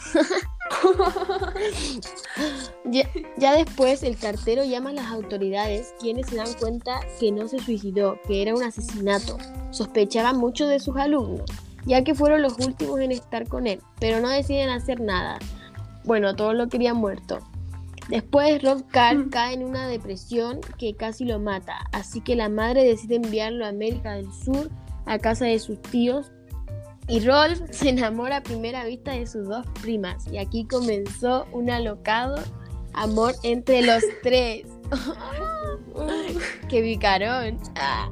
ya, 3.37 3.57
después 3.57 4.03
el 4.03 4.17
cartero 4.17 4.65
llama 4.65 4.91
a 4.91 4.95
las 4.95 5.07
autoridades, 5.07 5.95
quienes 6.01 6.29
se 6.29 6.37
dan 6.37 6.53
cuenta 6.59 7.01
que 7.19 7.33
no 7.33 7.49
se 7.49 7.59
suicidó, 7.59 8.21
que 8.27 8.43
era 8.43 8.55
un 8.55 8.63
asesinato. 8.63 9.39
Sospechaban 9.71 10.37
mucho 10.37 10.67
de 10.67 10.81
sus 10.81 10.97
alumnos, 10.97 11.51
ya 11.87 12.05
que 12.05 12.15
fueron 12.15 12.43
los 12.43 12.59
últimos 12.59 13.01
en 13.01 13.13
estar 13.13 13.49
con 13.49 13.67
él, 13.67 13.81
pero 13.99 14.21
no 14.21 14.29
deciden 14.29 14.71
hacer 14.71 15.01
nada. 15.01 15.39
Bueno, 16.05 16.35
todos 16.35 16.55
lo 16.55 16.69
querían 16.69 16.97
muerto. 16.97 17.39
Después 18.09 18.63
Rob 18.63 18.85
Carr 18.89 19.17
mm. 19.17 19.31
cae 19.31 19.55
en 19.55 19.65
una 19.65 19.87
depresión 19.87 20.61
que 20.79 20.95
casi 20.95 21.25
lo 21.25 21.39
mata, 21.39 21.79
así 21.93 22.21
que 22.21 22.35
la 22.35 22.49
madre 22.49 22.85
decide 22.85 23.17
enviarlo 23.17 23.65
a 23.65 23.69
América 23.69 24.15
del 24.15 24.33
Sur 24.33 24.71
a 25.07 25.19
casa 25.19 25.45
de 25.47 25.59
sus 25.59 25.81
tíos 25.81 26.33
y 27.09 27.21
Rolf 27.21 27.61
se 27.71 27.91
enamora 27.91 28.39
a 28.39 28.43
primera 28.43 28.85
vista 28.85 29.13
de 29.13 29.27
sus 29.27 29.47
dos 29.49 29.67
primas 29.81 30.27
y 30.31 30.39
aquí 30.39 30.65
comenzó 30.65 31.47
un 31.53 31.71
alocado 31.71 32.37
amor 32.95 33.35
entre 33.43 33.83
los 33.83 34.03
tres. 34.23 34.67
¡Qué 36.69 36.83
picarón! 36.83 37.59
Ah. 37.77 38.11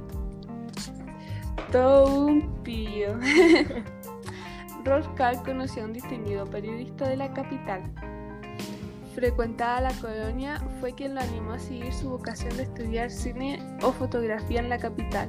Todo 1.73 2.27
un 2.27 2.63
pío. 2.63 3.19
Rolf 4.85 5.07
Karl 5.17 5.43
conoció 5.43 5.83
a 5.83 5.87
un 5.87 5.93
distinguido 5.93 6.47
periodista 6.47 7.09
de 7.09 7.17
la 7.17 7.33
capital. 7.33 7.83
Frecuentada 9.15 9.81
la 9.81 9.93
colonia, 9.95 10.63
fue 10.79 10.95
quien 10.95 11.15
lo 11.15 11.21
animó 11.21 11.53
a 11.53 11.59
seguir 11.59 11.93
su 11.93 12.09
vocación 12.09 12.57
de 12.57 12.63
estudiar 12.63 13.11
cine 13.11 13.61
o 13.83 13.91
fotografía 13.91 14.61
en 14.61 14.69
la 14.69 14.79
capital. 14.79 15.29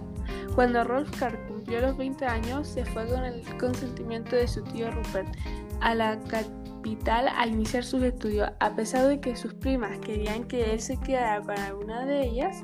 Cuando 0.53 0.83
Rolf 0.83 1.09
Karl 1.17 1.39
cumplió 1.47 1.81
los 1.81 1.97
20 1.97 2.25
años, 2.25 2.67
se 2.67 2.85
fue 2.85 3.07
con 3.07 3.23
el 3.23 3.41
consentimiento 3.57 4.35
de 4.35 4.47
su 4.47 4.63
tío 4.63 4.91
Rupert 4.91 5.35
a 5.81 5.95
la 5.95 6.19
capital 6.19 7.29
a 7.35 7.47
iniciar 7.47 7.83
sus 7.83 8.03
estudios, 8.03 8.51
a 8.59 8.75
pesar 8.75 9.07
de 9.07 9.19
que 9.19 9.35
sus 9.35 9.53
primas 9.53 9.97
querían 9.99 10.43
que 10.43 10.71
él 10.73 10.81
se 10.81 10.97
quedara 10.97 11.41
con 11.41 11.57
alguna 11.57 12.05
de 12.05 12.27
ellas. 12.27 12.63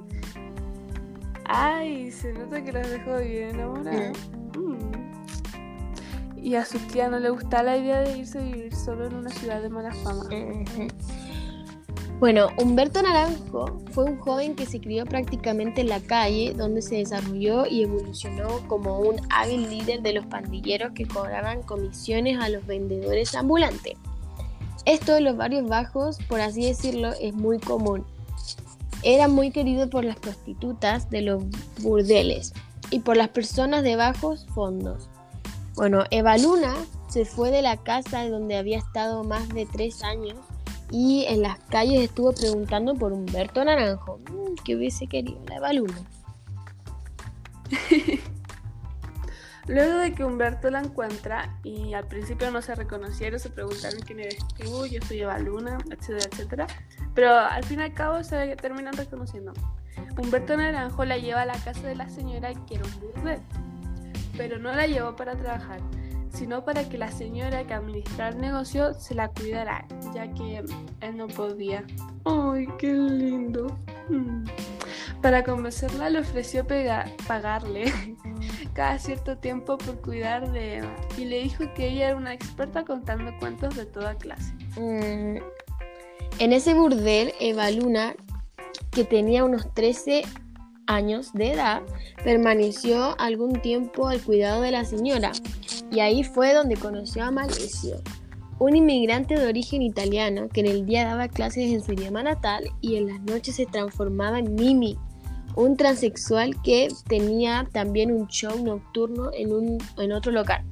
Ay, 1.46 2.12
se 2.12 2.34
nota 2.34 2.63
que 2.63 2.72
los 2.72 2.89
dejó 2.89 3.18
bien 3.18 3.56
enamorados. 3.56 4.18
Y 6.45 6.53
a 6.53 6.63
su 6.63 6.77
tía 6.77 7.09
no 7.09 7.17
le 7.17 7.31
gustaba 7.31 7.63
la 7.63 7.77
idea 7.77 8.01
de 8.01 8.19
irse 8.19 8.37
a 8.37 8.43
vivir 8.43 8.75
solo 8.75 9.07
en 9.07 9.15
una 9.15 9.31
ciudad 9.31 9.63
de 9.63 9.69
mala 9.69 9.91
fama. 9.95 10.29
Bueno, 12.19 12.47
Humberto 12.57 13.01
Naranjo 13.01 13.81
fue 13.91 14.05
un 14.05 14.17
joven 14.19 14.55
que 14.55 14.65
se 14.65 14.79
crió 14.79 15.05
prácticamente 15.05 15.81
en 15.81 15.89
la 15.89 15.99
calle, 15.99 16.53
donde 16.55 16.81
se 16.81 16.95
desarrolló 16.95 17.65
y 17.65 17.83
evolucionó 17.83 18.65
como 18.67 18.99
un 18.99 19.17
hábil 19.29 19.69
líder 19.69 20.01
de 20.01 20.13
los 20.13 20.25
pandilleros 20.27 20.93
que 20.93 21.05
cobraban 21.05 21.61
comisiones 21.63 22.39
a 22.39 22.47
los 22.47 22.65
vendedores 22.65 23.35
ambulantes. 23.35 23.95
Esto 24.85 25.13
de 25.13 25.21
los 25.21 25.35
barrios 25.35 25.67
bajos, 25.67 26.19
por 26.29 26.39
así 26.39 26.65
decirlo, 26.65 27.11
es 27.19 27.33
muy 27.33 27.59
común. 27.59 28.05
Era 29.03 29.27
muy 29.27 29.51
querido 29.51 29.89
por 29.89 30.05
las 30.05 30.15
prostitutas 30.15 31.09
de 31.09 31.21
los 31.21 31.43
burdeles 31.81 32.53
y 32.91 32.99
por 32.99 33.17
las 33.17 33.27
personas 33.27 33.83
de 33.83 33.97
bajos 33.97 34.45
fondos. 34.55 35.09
Bueno, 35.75 36.03
Eva 36.10 36.38
Luna 36.38 36.74
se 37.10 37.25
fue 37.25 37.51
de 37.51 37.62
la 37.62 37.75
casa 37.77 38.27
donde 38.29 38.55
había 38.55 38.77
estado 38.77 39.25
más 39.25 39.50
de 39.50 39.65
tres 39.65 40.03
años 40.03 40.36
y 40.89 41.25
en 41.27 41.41
las 41.41 41.60
calles 41.70 42.01
estuvo 42.01 42.32
preguntando 42.34 42.96
por 42.96 43.12
Humberto 43.12 43.63
Naranjo, 43.65 44.20
mm, 44.20 44.63
que 44.63 44.77
hubiese 44.77 45.08
querido 45.08 45.41
la 45.48 45.58
Eva 45.58 45.74
Luna. 45.74 45.98
Luego 49.67 49.98
de 49.98 50.13
que 50.13 50.24
Humberto 50.24 50.70
la 50.70 50.79
encuentra 50.79 51.60
y 51.63 51.94
al 51.94 52.08
principio 52.08 52.51
no 52.51 52.62
se 52.62 52.75
reconocieron, 52.75 53.39
se 53.39 53.50
preguntaron 53.50 54.00
quién 54.01 54.20
eres 54.20 54.38
tú, 54.55 54.86
yo 54.86 55.01
soy 55.05 55.22
Eva 55.22 55.39
Luna, 55.39 55.79
etcétera, 55.89 56.29
etcétera. 56.32 56.67
Pero 57.15 57.36
al 57.36 57.63
fin 57.63 57.79
y 57.79 57.84
al 57.84 57.94
cabo 57.94 58.24
se 58.24 58.55
terminan 58.58 58.96
reconociendo. 58.96 59.51
Humberto 60.17 60.55
Naranjo 60.55 61.03
la 61.03 61.17
lleva 61.17 61.41
a 61.41 61.46
la 61.46 61.58
casa 61.58 61.88
de 61.88 61.96
la 61.96 62.08
señora 62.08 62.53
que 62.65 62.75
era 62.75 62.86
un 62.86 63.00
pero 64.38 64.60
no 64.60 64.74
la 64.74 64.88
llevó 64.88 65.15
para 65.15 65.36
trabajar, 65.36 65.80
sino 66.30 66.63
para 66.63 66.88
que 66.88 66.98
la 66.98 67.12
señora 67.12 67.65
que 67.65 67.74
administraba 67.74 68.32
el 68.32 68.42
negocio 68.42 68.94
se 68.94 69.15
la 69.15 69.30
cuidara, 69.30 69.86
ya 70.13 70.32
que 70.34 70.63
él 71.01 71.18
no 71.18 71.27
podía. 71.27 71.84
¡Ay, 72.25 72.68
qué 72.77 72.94
lindo! 72.94 73.77
Mm. 74.10 74.44
Para 75.22 75.44
convencerla 75.44 76.10
le 76.10 76.20
ofreció 76.20 76.65
pagarle 77.27 77.92
cada 78.74 79.00
cierto 79.00 79.38
tiempo 79.38 79.77
por 79.77 80.00
cuidar 80.01 80.51
de 80.51 80.77
Eva 80.77 80.96
y 81.18 81.25
le 81.25 81.42
dijo 81.42 81.63
que 81.74 81.88
ella 81.88 82.10
era 82.10 82.18
una 82.18 82.34
experta 82.34 82.84
contando 82.84 83.36
cuentos 83.39 83.75
de 83.75 83.86
toda 83.86 84.15
clase. 84.15 84.54
Mm, 84.77 85.38
en 86.39 86.54
ese 86.54 86.74
burdel, 86.74 87.34
Eva 87.39 87.72
Luna, 87.72 88.15
que 88.92 89.04
tenía 89.04 89.44
unos 89.44 89.74
13 89.74 90.24
años 90.88 91.34
de 91.34 91.54
edad, 91.54 91.82
permaneció 92.24 93.20
algún 93.20 93.62
tiempo 93.62 94.08
al 94.08 94.22
cuidado 94.22 94.62
de 94.62 94.72
la 94.72 94.86
señora 94.86 95.32
y 95.92 96.00
ahí 96.00 96.24
fue 96.24 96.54
donde 96.54 96.75
conoció 96.75 97.24
a 97.24 97.32
Malesio, 97.32 98.01
un 98.60 98.75
inmigrante 98.75 99.38
de 99.38 99.48
origen 99.48 99.82
italiano 99.82 100.48
que 100.50 100.62
en 100.62 100.68
el 100.68 100.86
día 100.86 101.06
daba 101.06 101.27
clases 101.27 101.72
en 101.72 101.84
su 101.84 101.94
idioma 101.94 102.24
natal 102.24 102.70
y 102.82 102.96
en 102.96 103.08
las 103.08 103.22
noches 103.22 103.56
se 103.56 103.65
transformaba 103.65 104.39
en 104.39 104.56
Mimi, 104.56 104.98
un 105.56 105.77
transexual 105.77 106.62
que 106.62 106.88
tenía 107.08 107.68
también 107.72 108.12
un 108.12 108.27
show 108.27 108.58
nocturno 108.63 109.32
en, 109.34 109.54
un, 109.54 109.77
en 109.98 110.12
otro 110.12 110.32
local. 110.32 110.63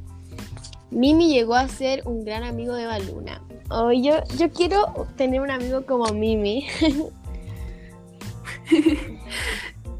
Mimi 0.92 1.30
llegó 1.30 1.56
a 1.56 1.68
ser 1.68 2.04
un 2.06 2.24
gran 2.24 2.44
amigo 2.44 2.76
de 2.76 2.86
Baluna. 2.86 3.42
Oh, 3.70 3.92
yo, 3.92 4.18
yo 4.38 4.52
quiero 4.52 5.08
tener 5.16 5.42
un 5.42 5.50
amigo 5.50 5.86
como 5.86 6.06
Mimi. 6.14 6.68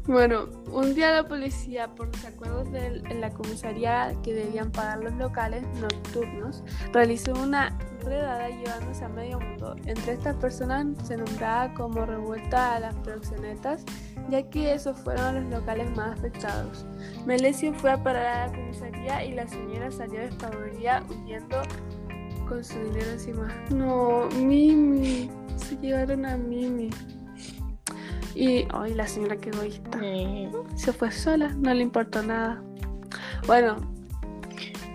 bueno, 0.06 0.48
un 0.70 0.94
día 0.94 1.12
la 1.12 1.28
policía, 1.28 1.94
por 1.94 2.10
desacuerdos 2.10 2.70
de, 2.70 3.02
en 3.08 3.20
la 3.20 3.30
comisaría 3.30 4.14
que 4.22 4.34
debían 4.34 4.70
pagar 4.70 5.02
los 5.02 5.14
locales 5.14 5.64
nocturnos, 5.80 6.62
realizó 6.92 7.32
una 7.32 7.78
redada 8.04 8.48
llevándose 8.48 9.04
a 9.04 9.08
medio 9.08 9.40
mundo. 9.40 9.76
Entre 9.86 10.12
estas 10.12 10.36
personas 10.36 10.86
se 11.04 11.16
nombraba 11.16 11.72
como 11.74 12.04
revuelta 12.04 12.74
a 12.74 12.80
las 12.80 12.94
proxenetas 12.96 13.84
ya 14.30 14.42
que 14.42 14.72
esos 14.72 14.98
fueron 14.98 15.34
los 15.34 15.60
locales 15.60 15.90
más 15.96 16.18
afectados. 16.18 16.86
Melesio 17.26 17.74
fue 17.74 17.90
a 17.90 18.02
parar 18.02 18.26
a 18.26 18.46
la 18.46 18.52
comisaría 18.52 19.24
y 19.24 19.32
la 19.32 19.46
señora 19.46 19.90
salió 19.90 20.20
despavorida 20.20 21.04
huyendo 21.08 21.62
con 22.48 22.62
su 22.62 22.78
dinero 22.78 23.10
encima. 23.10 23.48
No, 23.70 24.28
Mimi, 24.36 25.30
se 25.56 25.76
llevaron 25.76 26.26
a 26.26 26.36
Mimi. 26.36 26.90
Y, 28.34 28.66
ay, 28.72 28.94
la 28.94 29.06
señora 29.06 29.36
quedó 29.36 29.62
egoísta. 29.62 30.00
Se 30.76 30.92
fue 30.92 31.10
sola, 31.12 31.48
no 31.58 31.72
le 31.72 31.82
importó 31.82 32.22
nada. 32.22 32.62
Bueno. 33.46 33.76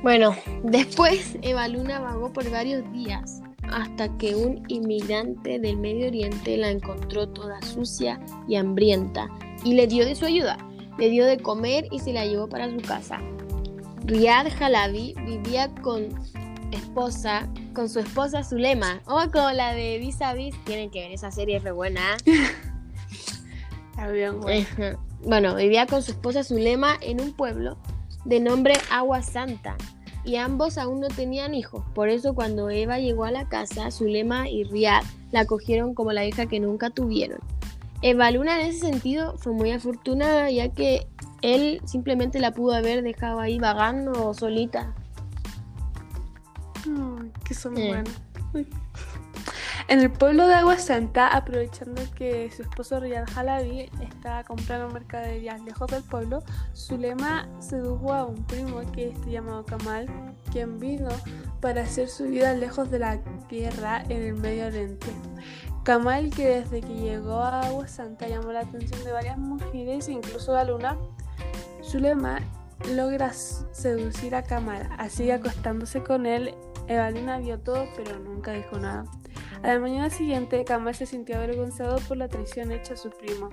Bueno, 0.04 0.36
después 0.64 1.38
Eva 1.42 1.68
Luna 1.68 2.00
vagó 2.00 2.32
por 2.32 2.50
varios 2.50 2.90
días 2.94 3.42
hasta 3.72 4.18
que 4.18 4.36
un 4.36 4.64
inmigrante 4.68 5.60
del 5.60 5.78
Medio 5.78 6.08
Oriente 6.08 6.58
la 6.58 6.70
encontró 6.70 7.28
toda 7.28 7.62
sucia 7.62 8.20
y 8.48 8.56
hambrienta 8.56 9.28
y 9.64 9.74
le 9.74 9.88
dio 9.88 10.06
de 10.06 10.16
su 10.16 10.26
ayuda. 10.26 10.58
Le 10.98 11.10
dio 11.10 11.26
de 11.26 11.38
comer 11.38 11.86
y 11.92 12.00
se 12.00 12.14
la 12.14 12.26
llevó 12.26 12.48
para 12.48 12.70
su 12.70 12.78
casa. 12.78 13.20
Riyad 14.06 14.48
Halabi 14.60 15.14
vivía 15.26 15.70
con 15.82 16.10
esposa, 16.72 17.48
con 17.74 17.90
su 17.90 18.00
esposa 18.00 18.44
Zulema. 18.44 19.02
O 19.06 19.16
oh, 19.16 19.32
como 19.32 19.52
la 19.52 19.74
de 19.74 19.98
Vis 20.00 20.22
a 20.22 20.34
Vis. 20.34 20.56
Tienen 20.66 20.90
que 20.90 21.02
ver 21.02 21.12
esa 21.12 21.32
serie, 21.32 21.58
es 21.58 21.64
re 21.64 21.72
buena. 21.72 22.18
bueno, 25.24 25.56
vivía 25.56 25.86
con 25.86 26.02
su 26.02 26.12
esposa 26.12 26.44
Zulema 26.44 26.98
en 27.02 27.22
un 27.22 27.34
pueblo 27.34 27.78
de 28.26 28.40
nombre 28.40 28.74
Agua 28.92 29.22
Santa 29.22 29.76
y 30.24 30.36
ambos 30.36 30.78
aún 30.78 31.00
no 31.00 31.08
tenían 31.08 31.54
hijos. 31.54 31.84
Por 31.96 32.10
eso 32.10 32.34
cuando 32.34 32.70
Eva 32.70 33.00
llegó 33.00 33.26
a 33.26 33.32
la 33.32 33.48
casa, 33.48 33.92
Zulema 33.92 34.50
y 34.50 34.64
Riad 34.64 35.04
la 35.32 35.46
cogieron 35.46 35.94
como 35.94 36.12
la 36.12 36.26
hija 36.26 36.46
que 36.46 36.60
nunca 36.60 36.90
tuvieron. 36.90 37.40
Eva 38.02 38.32
Luna 38.32 38.62
en 38.62 38.68
ese 38.68 38.80
sentido 38.80 39.38
fue 39.38 39.54
muy 39.54 39.72
afortunada 39.72 40.50
ya 40.50 40.70
que 40.70 41.08
él 41.42 41.82
simplemente 41.86 42.40
la 42.40 42.52
pudo 42.52 42.74
haber 42.74 43.04
dejado 43.04 43.40
ahí 43.40 43.60
vagando 43.60 44.34
solita. 44.34 44.94
Ay, 46.86 47.32
que 47.46 47.54
son 47.54 47.74
buenos. 47.74 48.22
En 49.90 50.02
el 50.02 50.12
pueblo 50.12 50.48
de 50.48 50.54
Agua 50.54 50.78
Santa, 50.78 51.30
aprovechando 51.30 52.04
que 52.16 52.52
su 52.52 52.62
esposo 52.62 53.00
Riyad 53.00 53.26
Halabi 53.36 53.90
estaba 54.04 54.44
comprando 54.44 54.94
mercaderías 54.94 55.60
lejos 55.62 55.90
del 55.90 56.04
pueblo, 56.04 56.44
Zulema 56.76 57.50
sedujo 57.58 58.14
a 58.14 58.26
un 58.26 58.46
primo 58.46 58.82
que 58.92 59.10
está 59.10 59.26
llamado 59.26 59.66
Kamal, 59.66 60.06
quien 60.52 60.78
vino 60.78 61.10
para 61.60 61.82
hacer 61.82 62.08
su 62.08 62.26
vida 62.26 62.54
lejos 62.54 62.92
de 62.92 63.00
la 63.00 63.20
tierra 63.48 64.04
en 64.10 64.22
el 64.22 64.36
Medio 64.36 64.68
Oriente. 64.68 65.08
Kamal, 65.84 66.30
que 66.30 66.62
desde 66.62 66.82
que 66.82 66.94
llegó 66.94 67.40
a 67.42 67.62
Agua 67.62 67.88
Santa 67.88 68.28
llamó 68.28 68.52
la 68.52 68.60
atención 68.60 69.04
de 69.04 69.12
varias 69.12 69.40
mujeres, 69.40 70.08
incluso 70.08 70.54
de 70.54 70.66
Luna, 70.66 70.98
Zulema 71.82 72.42
logra 72.94 73.34
seducir 73.34 74.36
a 74.36 74.44
Kamal, 74.44 74.88
así 75.00 75.32
acostándose 75.32 76.04
con 76.04 76.28
él. 76.28 76.54
Evalina 76.88 77.40
vio 77.40 77.60
todo, 77.60 77.88
pero 77.96 78.20
nunca 78.20 78.52
dijo 78.52 78.78
nada. 78.78 79.06
A 79.64 79.68
la 79.68 79.80
mañana 79.80 80.10
siguiente, 80.10 80.64
Kamal 80.64 80.96
se 80.96 81.06
sintió 81.06 81.36
avergonzado 81.36 81.98
por 82.08 82.18
la 82.18 82.30
traición 82.30 82.72
hecha 82.72 82.94
a 82.94 82.98
su 82.98 83.10
primo, 83.10 83.50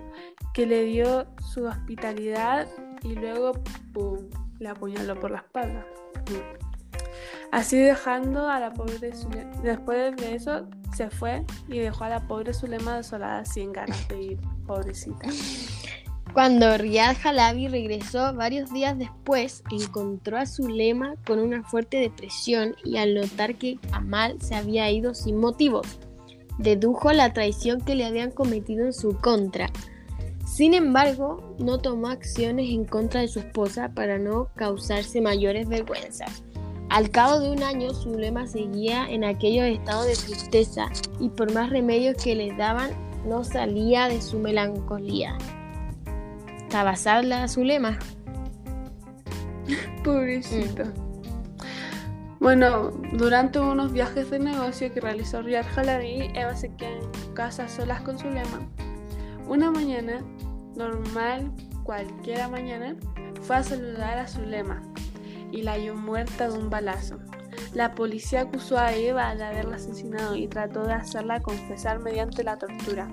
que 0.54 0.66
le 0.66 0.84
dio 0.84 1.26
su 1.52 1.64
hospitalidad 1.64 2.68
y 3.02 3.14
luego 3.14 3.52
¡pum! 3.92 4.28
le 4.58 4.68
apuñaló 4.68 5.18
por 5.18 5.32
la 5.32 5.38
espalda. 5.38 5.84
Así 7.50 7.78
dejando 7.78 8.48
a 8.48 8.60
la 8.60 8.72
pobre 8.72 9.12
Zulema. 9.14 9.50
Después 9.62 10.16
de 10.16 10.34
eso, 10.34 10.68
se 10.94 11.10
fue 11.10 11.44
y 11.68 11.78
dejó 11.78 12.04
a 12.04 12.08
la 12.08 12.26
pobre 12.26 12.54
Zulema 12.54 12.96
desolada 12.96 13.44
sin 13.44 13.72
ganas 13.72 14.06
de 14.08 14.22
ir, 14.22 14.40
pobrecita. 14.66 15.28
Cuando 16.36 16.76
Riyad 16.76 17.16
Halabi 17.24 17.68
regresó 17.68 18.34
varios 18.34 18.70
días 18.70 18.98
después, 18.98 19.62
encontró 19.70 20.36
a 20.36 20.44
Zulema 20.44 21.14
con 21.26 21.38
una 21.38 21.62
fuerte 21.62 21.96
depresión 21.96 22.76
y 22.84 22.98
al 22.98 23.14
notar 23.14 23.54
que 23.54 23.78
Amal 23.90 24.36
se 24.42 24.54
había 24.54 24.90
ido 24.90 25.14
sin 25.14 25.38
motivos, 25.38 25.98
dedujo 26.58 27.10
la 27.14 27.32
traición 27.32 27.80
que 27.80 27.94
le 27.94 28.04
habían 28.04 28.32
cometido 28.32 28.84
en 28.84 28.92
su 28.92 29.16
contra. 29.16 29.70
Sin 30.44 30.74
embargo, 30.74 31.56
no 31.58 31.78
tomó 31.78 32.08
acciones 32.08 32.68
en 32.68 32.84
contra 32.84 33.22
de 33.22 33.28
su 33.28 33.38
esposa 33.38 33.92
para 33.94 34.18
no 34.18 34.50
causarse 34.56 35.22
mayores 35.22 35.66
vergüenzas. 35.66 36.42
Al 36.90 37.08
cabo 37.08 37.40
de 37.40 37.50
un 37.50 37.62
año, 37.62 37.94
Zulema 37.94 38.46
seguía 38.46 39.08
en 39.08 39.24
aquellos 39.24 39.64
estados 39.64 40.06
de 40.06 40.16
tristeza 40.16 40.90
y 41.18 41.30
por 41.30 41.54
más 41.54 41.70
remedios 41.70 42.22
que 42.22 42.34
le 42.34 42.54
daban, 42.56 42.90
no 43.26 43.42
salía 43.42 44.08
de 44.08 44.20
su 44.20 44.38
melancolía 44.38 45.38
a 46.74 47.48
su 47.48 47.64
lema. 47.64 47.98
Pobrecito. 50.04 50.84
Mm. 50.84 51.06
Bueno, 52.38 52.90
durante 53.12 53.58
unos 53.58 53.92
viajes 53.92 54.30
de 54.30 54.38
negocio 54.38 54.92
que 54.92 55.00
realizó 55.00 55.42
Riyad 55.42 55.66
Halabi, 55.74 56.30
Eva 56.34 56.54
se 56.54 56.74
quedó 56.76 57.10
en 57.24 57.34
casa 57.34 57.68
solas 57.68 58.02
con 58.02 58.18
su 58.18 58.28
lema. 58.28 58.60
Una 59.48 59.70
mañana, 59.70 60.20
normal, 60.76 61.50
cualquiera 61.82 62.48
mañana, 62.48 62.94
fue 63.42 63.56
a 63.56 63.62
saludar 63.62 64.18
a 64.18 64.28
su 64.28 64.42
lema 64.42 64.82
y 65.50 65.62
la 65.62 65.72
halló 65.72 65.94
muerta 65.94 66.48
de 66.48 66.58
un 66.58 66.68
balazo. 66.68 67.18
La 67.72 67.94
policía 67.94 68.42
acusó 68.42 68.78
a 68.78 68.92
Eva 68.92 69.34
de 69.34 69.44
haberla 69.44 69.76
asesinado 69.76 70.36
y 70.36 70.46
trató 70.46 70.84
de 70.84 70.92
hacerla 70.92 71.40
confesar 71.40 72.00
mediante 72.00 72.44
la 72.44 72.58
tortura. 72.58 73.08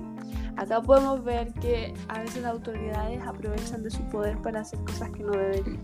Acá 0.57 0.81
podemos 0.81 1.23
ver 1.23 1.51
que 1.53 1.93
a 2.07 2.19
veces 2.19 2.41
las 2.43 2.51
autoridades 2.51 3.21
aprovechan 3.23 3.83
de 3.83 3.89
su 3.91 4.01
poder 4.09 4.37
para 4.37 4.61
hacer 4.61 4.79
cosas 4.79 5.09
que 5.11 5.23
no 5.23 5.31
deberían. 5.31 5.79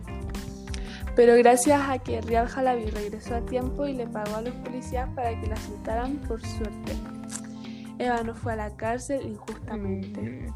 Pero 1.15 1.35
gracias 1.35 1.81
a 1.89 1.97
que 1.99 2.21
Rial 2.21 2.47
Jalabi 2.47 2.85
regresó 2.85 3.35
a 3.35 3.41
tiempo 3.41 3.85
y 3.87 3.93
le 3.93 4.07
pagó 4.07 4.37
a 4.37 4.41
los 4.41 4.53
policías 4.55 5.09
para 5.15 5.39
que 5.41 5.47
la 5.47 5.55
soltaran 5.57 6.17
por 6.27 6.41
suerte. 6.45 6.93
Eva 7.97 8.23
no 8.23 8.33
fue 8.35 8.53
a 8.53 8.55
la 8.55 8.75
cárcel 8.77 9.25
injustamente. 9.25 10.53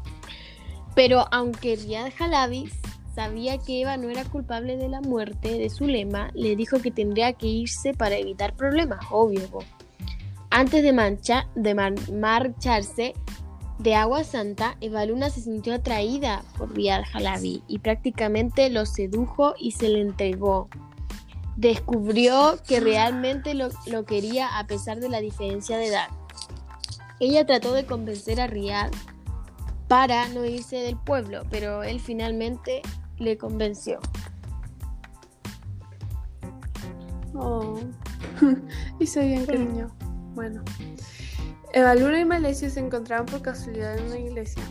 Pero 0.94 1.26
aunque 1.32 1.76
Riyad 1.76 2.12
Jalabi 2.16 2.70
sabía 3.14 3.58
que 3.58 3.82
Eva 3.82 3.96
no 3.96 4.08
era 4.08 4.24
culpable 4.24 4.76
de 4.76 4.88
la 4.88 5.00
muerte 5.00 5.58
de 5.58 5.68
Zulema, 5.68 6.30
le 6.34 6.56
dijo 6.56 6.80
que 6.80 6.90
tendría 6.90 7.32
que 7.34 7.46
irse 7.48 7.92
para 7.92 8.16
evitar 8.16 8.54
problemas, 8.54 9.00
obvio. 9.10 9.40
Antes 10.50 10.82
de, 10.82 10.92
mancha, 10.92 11.46
de 11.56 11.74
mar- 11.74 12.10
marcharse 12.12 13.12
de 13.84 13.94
Agua 13.94 14.24
Santa, 14.24 14.78
Eva 14.80 15.04
Luna 15.04 15.28
se 15.28 15.42
sintió 15.42 15.74
atraída 15.74 16.42
por 16.56 16.74
Riyad 16.74 17.02
Jalabi 17.12 17.62
y 17.68 17.80
prácticamente 17.80 18.70
lo 18.70 18.86
sedujo 18.86 19.54
y 19.58 19.72
se 19.72 19.90
le 19.90 20.00
entregó. 20.00 20.70
Descubrió 21.58 22.58
que 22.66 22.80
realmente 22.80 23.52
lo, 23.52 23.68
lo 23.84 24.06
quería 24.06 24.58
a 24.58 24.66
pesar 24.66 25.00
de 25.00 25.10
la 25.10 25.20
diferencia 25.20 25.76
de 25.76 25.88
edad. 25.88 26.08
Ella 27.20 27.44
trató 27.44 27.74
de 27.74 27.84
convencer 27.84 28.40
a 28.40 28.46
Riyad 28.46 28.90
para 29.86 30.28
no 30.28 30.46
irse 30.46 30.76
del 30.76 30.96
pueblo, 30.96 31.42
pero 31.50 31.82
él 31.82 32.00
finalmente 32.00 32.80
le 33.18 33.36
convenció. 33.36 34.00
Oh. 37.34 37.78
y 38.98 39.20
bien 39.20 39.44
cariño. 39.44 39.94
Bueno. 40.34 40.62
Eva 41.76 41.96
Luna 41.96 42.20
y 42.20 42.24
Melesio 42.24 42.70
se 42.70 42.78
encontraban 42.78 43.26
por 43.26 43.42
casualidad 43.42 43.98
en 43.98 44.04
una 44.04 44.18
iglesia. 44.18 44.62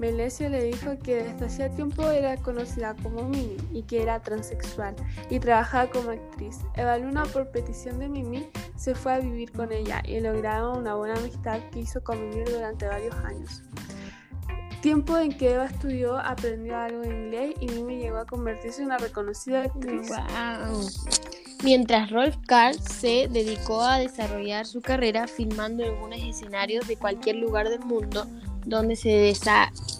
Melesio 0.00 0.48
le 0.48 0.64
dijo 0.64 0.98
que 0.98 1.22
desde 1.22 1.46
hacía 1.46 1.70
tiempo 1.70 2.10
era 2.10 2.36
conocida 2.36 2.96
como 3.00 3.22
Mimi 3.22 3.56
y 3.72 3.84
que 3.84 4.02
era 4.02 4.20
transexual 4.20 4.96
y 5.30 5.38
trabajaba 5.38 5.88
como 5.88 6.10
actriz. 6.10 6.58
Eva 6.74 6.98
Luna, 6.98 7.22
por 7.26 7.52
petición 7.52 8.00
de 8.00 8.08
Mimi, 8.08 8.50
se 8.74 8.96
fue 8.96 9.12
a 9.12 9.20
vivir 9.20 9.52
con 9.52 9.70
ella 9.70 10.02
y 10.04 10.18
lograron 10.18 10.78
una 10.78 10.96
buena 10.96 11.14
amistad 11.14 11.60
que 11.70 11.78
hizo 11.78 12.02
convivir 12.02 12.50
durante 12.50 12.88
varios 12.88 13.14
años. 13.14 13.62
Tiempo 14.82 15.16
en 15.16 15.38
que 15.38 15.54
Eva 15.54 15.66
estudió, 15.66 16.18
aprendió 16.18 16.76
algo 16.76 17.02
de 17.02 17.10
inglés 17.10 17.54
y 17.60 17.68
Mimi 17.68 17.98
llegó 17.98 18.18
a 18.18 18.26
convertirse 18.26 18.80
en 18.80 18.86
una 18.86 18.98
reconocida 18.98 19.62
actriz. 19.62 20.08
Wow. 20.08 20.88
Mientras 21.64 22.10
Rolf 22.10 22.36
Karl 22.46 22.78
se 22.80 23.28
dedicó 23.28 23.82
a 23.82 23.98
desarrollar 23.98 24.66
su 24.66 24.80
carrera 24.80 25.26
filmando 25.26 25.82
en 25.82 25.94
algunos 25.94 26.20
escenarios 26.20 26.86
de 26.86 26.96
cualquier 26.96 27.36
lugar 27.36 27.68
del 27.68 27.80
mundo 27.80 28.26
donde 28.64 28.96
se 28.96 29.34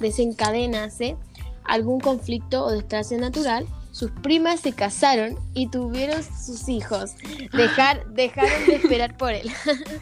desencadenase 0.00 1.16
algún 1.64 2.00
conflicto 2.00 2.64
o 2.64 2.70
desgracia 2.70 3.18
natural, 3.18 3.66
sus 3.90 4.10
primas 4.10 4.60
se 4.60 4.72
casaron 4.72 5.36
y 5.54 5.68
tuvieron 5.68 6.22
sus 6.22 6.68
hijos. 6.68 7.12
Dejar, 7.52 8.06
dejaron 8.12 8.66
de 8.66 8.76
esperar 8.76 9.16
por 9.16 9.32
él. 9.32 9.50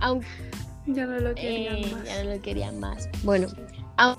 Aunque 0.00 0.26
Ya 0.86 1.06
no 1.06 1.18
lo 1.18 1.34
querían 1.34 1.76
eh, 1.76 1.92
más. 1.92 2.04
ya 2.04 2.24
no 2.24 2.34
lo 2.34 2.42
querían 2.42 2.80
más. 2.80 3.08
Bueno, 3.22 3.48
a 3.96 4.16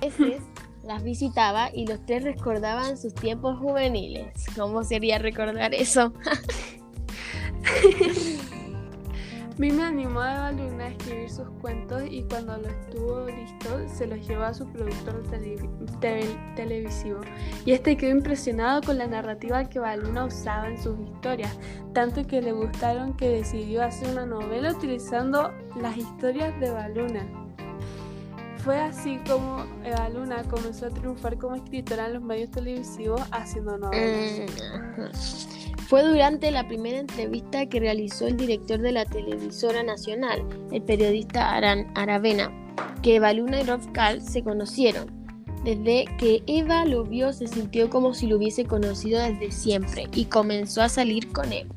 veces 0.00 0.40
las 0.86 1.02
visitaba 1.02 1.70
y 1.72 1.86
los 1.86 2.04
tres 2.06 2.22
recordaban 2.24 2.96
sus 2.96 3.14
tiempos 3.14 3.58
juveniles. 3.58 4.32
¿Cómo 4.56 4.84
sería 4.84 5.18
recordar 5.18 5.74
eso? 5.74 6.12
Mimi 9.58 9.80
animó 9.80 10.20
a 10.20 10.52
Luna 10.52 10.84
a 10.84 10.88
escribir 10.88 11.30
sus 11.30 11.48
cuentos 11.62 12.02
y 12.10 12.22
cuando 12.24 12.58
lo 12.58 12.68
estuvo 12.68 13.26
listo 13.26 13.88
se 13.88 14.06
los 14.06 14.28
llevó 14.28 14.42
a 14.44 14.52
su 14.52 14.70
productor 14.70 15.22
televi- 15.30 15.98
tel- 15.98 16.54
televisivo. 16.56 17.20
Y 17.64 17.72
este 17.72 17.96
quedó 17.96 18.10
impresionado 18.10 18.82
con 18.82 18.98
la 18.98 19.06
narrativa 19.06 19.64
que 19.66 19.78
Eva 19.78 19.96
Luna 19.96 20.26
usaba 20.26 20.68
en 20.68 20.76
sus 20.82 21.00
historias, 21.00 21.58
tanto 21.94 22.26
que 22.26 22.42
le 22.42 22.52
gustaron 22.52 23.14
que 23.16 23.30
decidió 23.30 23.82
hacer 23.82 24.10
una 24.10 24.26
novela 24.26 24.72
utilizando 24.72 25.50
las 25.80 25.96
historias 25.96 26.58
de 26.60 26.66
Eva 26.66 26.88
Luna. 26.88 27.26
Fue 28.66 28.80
así 28.80 29.20
como 29.28 29.64
Eva 29.84 30.08
Luna 30.08 30.42
comenzó 30.50 30.86
a 30.86 30.90
triunfar 30.90 31.38
como 31.38 31.54
escritora 31.54 32.08
en 32.08 32.14
los 32.14 32.22
medios 32.24 32.50
televisivos 32.50 33.20
haciendo 33.30 33.78
novelas. 33.78 34.40
Mm. 34.98 35.82
Fue 35.86 36.02
durante 36.02 36.50
la 36.50 36.66
primera 36.66 36.98
entrevista 36.98 37.66
que 37.66 37.78
realizó 37.78 38.26
el 38.26 38.36
director 38.36 38.80
de 38.80 38.90
la 38.90 39.04
televisora 39.04 39.84
nacional, 39.84 40.44
el 40.72 40.82
periodista 40.82 41.54
Aran 41.54 41.92
Aravena, 41.94 42.50
que 43.04 43.14
Eva 43.14 43.32
Luna 43.32 43.60
y 43.60 43.62
Rolf 43.62 43.86
Karl 43.92 44.20
se 44.20 44.42
conocieron. 44.42 45.12
Desde 45.62 46.06
que 46.18 46.42
Eva 46.48 46.84
lo 46.86 47.04
vio 47.04 47.32
se 47.32 47.46
sintió 47.46 47.88
como 47.88 48.14
si 48.14 48.26
lo 48.26 48.36
hubiese 48.36 48.64
conocido 48.64 49.20
desde 49.20 49.52
siempre 49.52 50.08
y 50.12 50.24
comenzó 50.24 50.82
a 50.82 50.88
salir 50.88 51.30
con 51.30 51.52
él. 51.52 51.68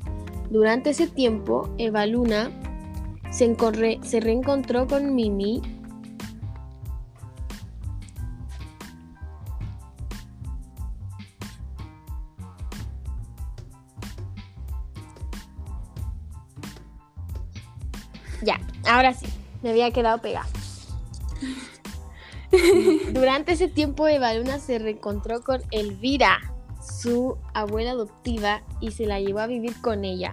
Durante 0.50 0.90
ese 0.90 1.06
tiempo, 1.06 1.72
Eva 1.78 2.04
Luna 2.06 2.50
se, 3.30 3.56
se 4.02 4.18
reencontró 4.18 4.88
con 4.88 5.14
Mimi 5.14 5.62
Ya, 18.42 18.60
ahora 18.88 19.14
sí, 19.14 19.26
me 19.62 19.70
había 19.70 19.90
quedado 19.90 20.18
pegada. 20.18 20.48
Durante 23.12 23.52
ese 23.52 23.68
tiempo 23.68 24.08
Eva 24.08 24.34
Luna 24.34 24.58
se 24.58 24.78
reencontró 24.78 25.42
con 25.42 25.62
Elvira, 25.70 26.40
su 26.80 27.36
abuela 27.54 27.92
adoptiva, 27.92 28.62
y 28.80 28.92
se 28.92 29.06
la 29.06 29.20
llevó 29.20 29.40
a 29.40 29.46
vivir 29.46 29.80
con 29.80 30.04
ella. 30.04 30.32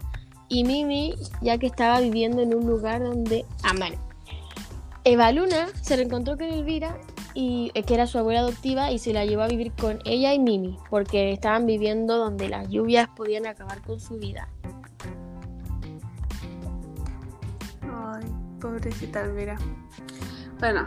Y 0.49 0.63
Mimi, 0.63 1.13
ya 1.41 1.57
que 1.57 1.67
estaba 1.67 1.99
viviendo 1.99 2.41
en 2.41 2.55
un 2.55 2.65
lugar 2.65 3.03
donde... 3.03 3.45
Bueno. 3.77 3.97
Eva 5.03 5.31
Luna 5.31 5.67
se 5.81 5.95
reencontró 5.95 6.37
con 6.37 6.47
Elvira, 6.47 6.97
y, 7.33 7.71
eh, 7.75 7.83
que 7.83 7.93
era 7.93 8.07
su 8.07 8.17
abuela 8.17 8.39
adoptiva, 8.39 8.91
y 8.91 8.99
se 8.99 9.13
la 9.13 9.25
llevó 9.25 9.43
a 9.43 9.47
vivir 9.47 9.71
con 9.73 9.99
ella 10.05 10.33
y 10.33 10.39
Mimi, 10.39 10.77
porque 10.89 11.31
estaban 11.31 11.65
viviendo 11.65 12.17
donde 12.17 12.49
las 12.49 12.67
lluvias 12.69 13.07
podían 13.15 13.45
acabar 13.45 13.81
con 13.83 13.99
su 13.99 14.17
vida. 14.17 14.49
Pobrecita 18.77 19.21
Elvira. 19.21 19.57
Bueno, 20.59 20.85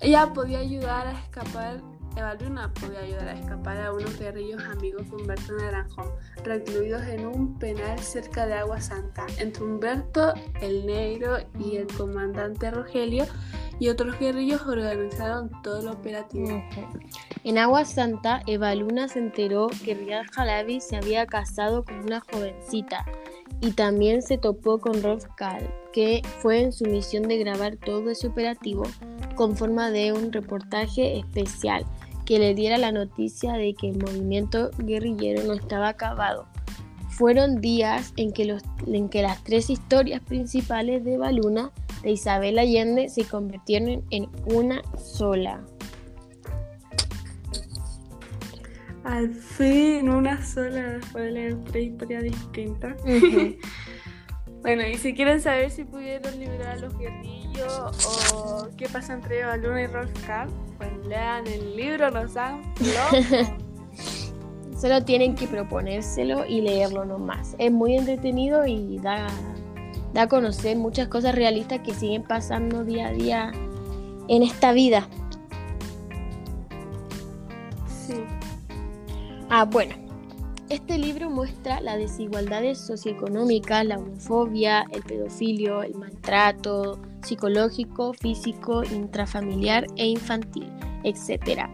ella 0.00 0.32
podía 0.32 0.58
ayudar 0.58 1.06
a 1.06 1.12
escapar, 1.12 1.80
Eva 2.16 2.34
Luna 2.34 2.72
podía 2.74 3.00
ayudar 3.00 3.28
a 3.28 3.32
escapar 3.32 3.80
a 3.80 3.92
unos 3.92 4.18
guerrillos 4.18 4.62
amigos 4.64 5.08
de 5.08 5.16
Humberto 5.16 5.52
Naranjo, 5.54 6.18
recluidos 6.44 7.02
en 7.06 7.26
un 7.26 7.58
penal 7.58 7.98
cerca 7.98 8.46
de 8.46 8.54
Agua 8.54 8.80
Santa. 8.80 9.26
Entre 9.38 9.62
Humberto, 9.62 10.34
el 10.60 10.86
negro 10.86 11.38
y 11.58 11.76
el 11.76 11.86
comandante 11.86 12.70
Rogelio 12.70 13.26
y 13.78 13.88
otros 13.88 14.18
guerrillos 14.18 14.62
organizaron 14.66 15.50
todo 15.62 15.80
el 15.80 15.88
operativo. 15.88 16.62
En 17.44 17.56
Agua 17.56 17.86
Santa, 17.86 18.42
Eva 18.46 18.74
Luna 18.74 19.08
se 19.08 19.18
enteró 19.18 19.68
que 19.84 19.94
Riyad 19.94 20.26
Jalabi 20.32 20.80
se 20.80 20.96
había 20.96 21.26
casado 21.26 21.84
con 21.84 22.00
una 22.00 22.20
jovencita 22.20 23.06
y 23.60 23.72
también 23.72 24.22
se 24.22 24.38
topó 24.38 24.78
con 24.78 25.02
Rolf 25.02 25.24
Kahl, 25.36 25.68
que 25.92 26.22
fue 26.38 26.62
en 26.62 26.72
su 26.72 26.84
misión 26.86 27.24
de 27.24 27.38
grabar 27.38 27.76
todo 27.76 28.10
ese 28.10 28.28
operativo 28.28 28.84
con 29.34 29.56
forma 29.56 29.90
de 29.90 30.12
un 30.12 30.32
reportaje 30.32 31.18
especial 31.18 31.84
que 32.24 32.38
le 32.38 32.54
diera 32.54 32.78
la 32.78 32.92
noticia 32.92 33.54
de 33.54 33.74
que 33.74 33.90
el 33.90 33.98
movimiento 33.98 34.70
guerrillero 34.78 35.42
no 35.42 35.54
estaba 35.54 35.88
acabado. 35.88 36.46
Fueron 37.08 37.60
días 37.60 38.14
en 38.16 38.32
que, 38.32 38.44
los, 38.44 38.62
en 38.86 39.08
que 39.08 39.22
las 39.22 39.42
tres 39.42 39.68
historias 39.68 40.22
principales 40.22 41.04
de 41.04 41.14
Eva 41.14 41.32
Luna 41.32 41.72
de 42.02 42.12
Isabel 42.12 42.58
Allende 42.58 43.08
se 43.08 43.24
convirtieron 43.24 44.04
en 44.10 44.28
una 44.46 44.80
sola. 44.96 45.66
Al 49.10 49.34
fin, 49.34 50.08
una 50.08 50.40
sola 50.44 50.82
después 50.82 51.24
de 51.24 51.30
leer 51.32 51.56
tres 51.64 51.86
historias 51.86 52.22
distintas. 52.22 52.96
Bueno, 54.62 54.86
y 54.86 54.98
si 54.98 55.14
quieren 55.14 55.40
saber 55.40 55.70
si 55.70 55.84
pudieron 55.84 56.38
liberar 56.38 56.76
a 56.76 56.76
los 56.76 56.94
guerrillos 56.98 58.34
o 58.34 58.68
qué 58.76 58.90
pasa 58.90 59.14
entre 59.14 59.40
Eva 59.40 59.56
Luna 59.56 59.80
y 59.80 59.86
Rolf 59.86 60.12
Kahl, 60.26 60.50
pues 60.76 60.90
lean 61.06 61.46
el 61.46 61.76
libro, 61.76 62.10
no 62.10 62.28
sean 62.28 62.60
locos. 62.78 63.48
Solo 64.78 65.02
tienen 65.02 65.34
que 65.34 65.46
proponérselo 65.46 66.44
y 66.44 66.60
leerlo 66.60 67.06
nomás. 67.06 67.56
Es 67.56 67.72
muy 67.72 67.96
entretenido 67.96 68.66
y 68.66 68.98
da, 68.98 69.28
da 70.12 70.22
a 70.22 70.28
conocer 70.28 70.76
muchas 70.76 71.08
cosas 71.08 71.34
realistas 71.34 71.80
que 71.80 71.94
siguen 71.94 72.22
pasando 72.22 72.84
día 72.84 73.08
a 73.08 73.12
día 73.12 73.52
en 74.28 74.42
esta 74.42 74.72
vida. 74.72 75.08
Ah, 79.52 79.64
bueno. 79.64 79.96
este 80.68 80.96
libro 80.96 81.28
muestra 81.28 81.80
las 81.80 81.98
desigualdades 81.98 82.78
socioeconómicas, 82.78 83.84
la 83.84 83.98
homofobia, 83.98 84.84
el 84.92 85.02
pedofilio, 85.02 85.82
el 85.82 85.96
maltrato 85.96 87.00
psicológico, 87.22 88.12
físico, 88.12 88.84
intrafamiliar 88.84 89.88
e 89.96 90.06
infantil, 90.06 90.70
etc. 91.02 91.68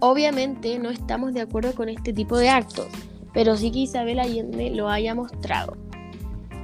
Obviamente 0.00 0.80
no 0.80 0.90
estamos 0.90 1.32
de 1.32 1.42
acuerdo 1.42 1.76
con 1.76 1.88
este 1.88 2.12
tipo 2.12 2.36
de 2.36 2.48
actos, 2.48 2.88
pero 3.32 3.56
sí 3.56 3.70
que 3.70 3.78
Isabel 3.78 4.18
Allende 4.18 4.70
lo 4.70 4.88
haya 4.88 5.14
mostrado. 5.14 5.76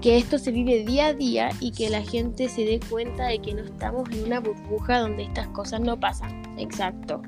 Que 0.00 0.16
esto 0.16 0.38
se 0.38 0.50
vive 0.50 0.85
día 0.85 1.07
a 1.07 1.14
día 1.14 1.50
y 1.61 1.70
que 1.70 1.88
la 1.88 2.02
gente 2.02 2.48
se 2.48 2.64
dé 2.64 2.81
cuenta 2.90 3.28
de 3.28 3.38
que 3.38 3.55
no 3.55 3.62
estamos 3.62 4.11
en 4.11 4.24
una 4.24 4.40
burbuja 4.40 4.98
donde 4.98 5.22
estas 5.22 5.46
cosas 5.48 5.81
no 5.81 6.00
pasan. 6.00 6.42
Exacto. 6.59 7.22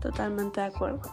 Totalmente 0.00 0.60
de 0.60 0.66
acuerdo. 0.66 1.10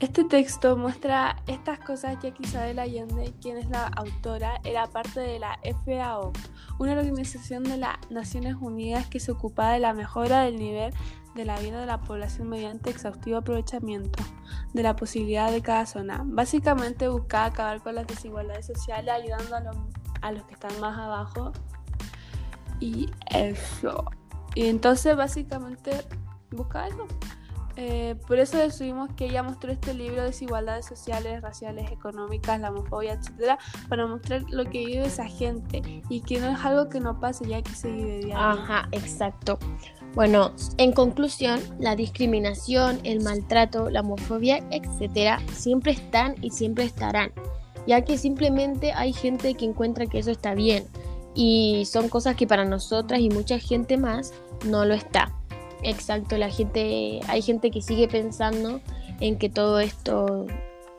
Este 0.00 0.24
texto 0.24 0.78
muestra 0.78 1.36
estas 1.46 1.78
cosas 1.78 2.16
ya 2.22 2.32
que 2.32 2.42
Isabel 2.42 2.78
Allende, 2.78 3.34
quien 3.42 3.58
es 3.58 3.68
la 3.68 3.86
autora, 3.86 4.58
era 4.64 4.86
parte 4.86 5.20
de 5.20 5.38
la 5.38 5.58
FAO, 5.84 6.32
una 6.78 6.92
organización 6.92 7.64
de 7.64 7.76
las 7.76 7.98
Naciones 8.08 8.54
Unidas 8.58 9.06
que 9.08 9.20
se 9.20 9.30
ocupaba 9.30 9.72
de 9.72 9.80
la 9.80 9.92
mejora 9.92 10.44
del 10.44 10.58
nivel 10.58 10.94
de 11.34 11.44
la 11.44 11.58
vida 11.60 11.80
de 11.80 11.86
la 11.86 12.00
población 12.00 12.48
mediante 12.48 12.88
exhaustivo 12.88 13.36
aprovechamiento 13.36 14.22
de 14.72 14.82
la 14.82 14.96
posibilidad 14.96 15.50
de 15.50 15.60
cada 15.60 15.84
zona. 15.84 16.22
Básicamente 16.24 17.08
buscaba 17.08 17.44
acabar 17.44 17.82
con 17.82 17.94
las 17.94 18.06
desigualdades 18.06 18.66
sociales 18.66 19.12
ayudando 19.12 19.54
a 19.54 19.60
los, 19.60 19.76
a 20.22 20.32
los 20.32 20.44
que 20.44 20.54
están 20.54 20.80
más 20.80 20.98
abajo 20.98 21.52
y 22.80 23.10
eso. 23.30 24.04
Y 24.54 24.66
entonces 24.66 25.14
básicamente 25.14 25.90
buscaba 26.50 26.88
eso. 26.88 27.06
Eh, 27.76 28.16
por 28.26 28.38
eso 28.38 28.58
decidimos 28.58 29.10
que 29.16 29.26
ella 29.26 29.42
mostró 29.42 29.72
este 29.72 29.94
libro 29.94 30.22
Desigualdades 30.22 30.86
sociales, 30.86 31.40
raciales, 31.40 31.90
económicas, 31.90 32.60
la 32.60 32.70
homofobia, 32.70 33.14
etcétera, 33.14 33.58
para 33.88 34.06
mostrar 34.06 34.42
lo 34.50 34.64
que 34.64 34.84
vive 34.84 35.06
esa 35.06 35.26
gente 35.26 36.02
y 36.08 36.20
que 36.20 36.40
no 36.40 36.48
es 36.48 36.64
algo 36.64 36.88
que 36.88 37.00
no 37.00 37.20
pase 37.20 37.46
ya 37.46 37.62
que 37.62 37.72
se 37.72 37.90
vive 37.90 38.18
diario. 38.18 38.36
Ajá, 38.36 38.88
exacto. 38.92 39.58
Bueno, 40.14 40.52
en 40.76 40.92
conclusión, 40.92 41.60
la 41.78 41.94
discriminación, 41.94 42.98
el 43.04 43.22
maltrato, 43.22 43.90
la 43.90 44.00
homofobia, 44.00 44.64
etcétera, 44.70 45.40
siempre 45.52 45.92
están 45.92 46.34
y 46.42 46.50
siempre 46.50 46.84
estarán, 46.84 47.30
ya 47.86 48.02
que 48.02 48.18
simplemente 48.18 48.92
hay 48.92 49.12
gente 49.12 49.54
que 49.54 49.64
encuentra 49.64 50.06
que 50.06 50.18
eso 50.18 50.32
está 50.32 50.54
bien 50.54 50.84
y 51.34 51.84
son 51.86 52.08
cosas 52.08 52.34
que 52.34 52.46
para 52.46 52.64
nosotras 52.64 53.20
y 53.20 53.28
mucha 53.30 53.58
gente 53.58 53.96
más 53.96 54.32
no 54.66 54.84
lo 54.84 54.94
está. 54.94 55.32
Exacto, 55.82 56.36
la 56.36 56.50
gente, 56.50 57.20
hay 57.28 57.42
gente 57.42 57.70
que 57.70 57.80
sigue 57.80 58.08
pensando 58.08 58.80
en 59.20 59.38
que 59.38 59.48
todo 59.48 59.80
esto, 59.80 60.46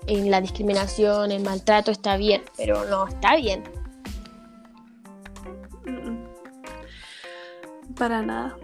en 0.08 0.32
la 0.32 0.42
discriminación, 0.42 1.32
el 1.32 1.44
maltrato 1.44 1.92
está 1.92 2.18
bien, 2.18 2.42
pero 2.58 2.86
no 2.86 3.08
está 3.08 3.36
bien. 3.36 3.64
Para 7.96 8.22
nada. 8.22 8.58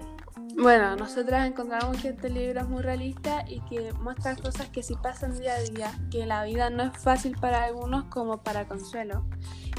Bueno, 0.59 0.95
nosotras 0.95 1.45
encontramos 1.45 2.01
que 2.01 2.09
este 2.09 2.31
libro 2.31 2.61
es 2.61 2.67
muy 2.67 2.81
realista 2.81 3.45
y 3.47 3.59
que 3.69 3.93
muestra 3.93 4.35
cosas 4.35 4.69
que 4.69 4.81
sí 4.81 4.95
pasan 5.03 5.39
día 5.39 5.53
a 5.53 5.59
día, 5.59 5.91
que 6.09 6.25
la 6.25 6.43
vida 6.45 6.71
no 6.71 6.81
es 6.81 6.97
fácil 6.97 7.37
para 7.39 7.65
algunos 7.65 8.05
como 8.05 8.41
para 8.41 8.67
Consuelo 8.67 9.23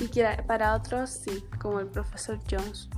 y 0.01 0.07
que 0.07 0.25
para 0.47 0.77
otros 0.77 1.11
sí, 1.11 1.45
como 1.61 1.81
el 1.81 1.89
profesor 1.89 2.39
Jones. 2.49 2.89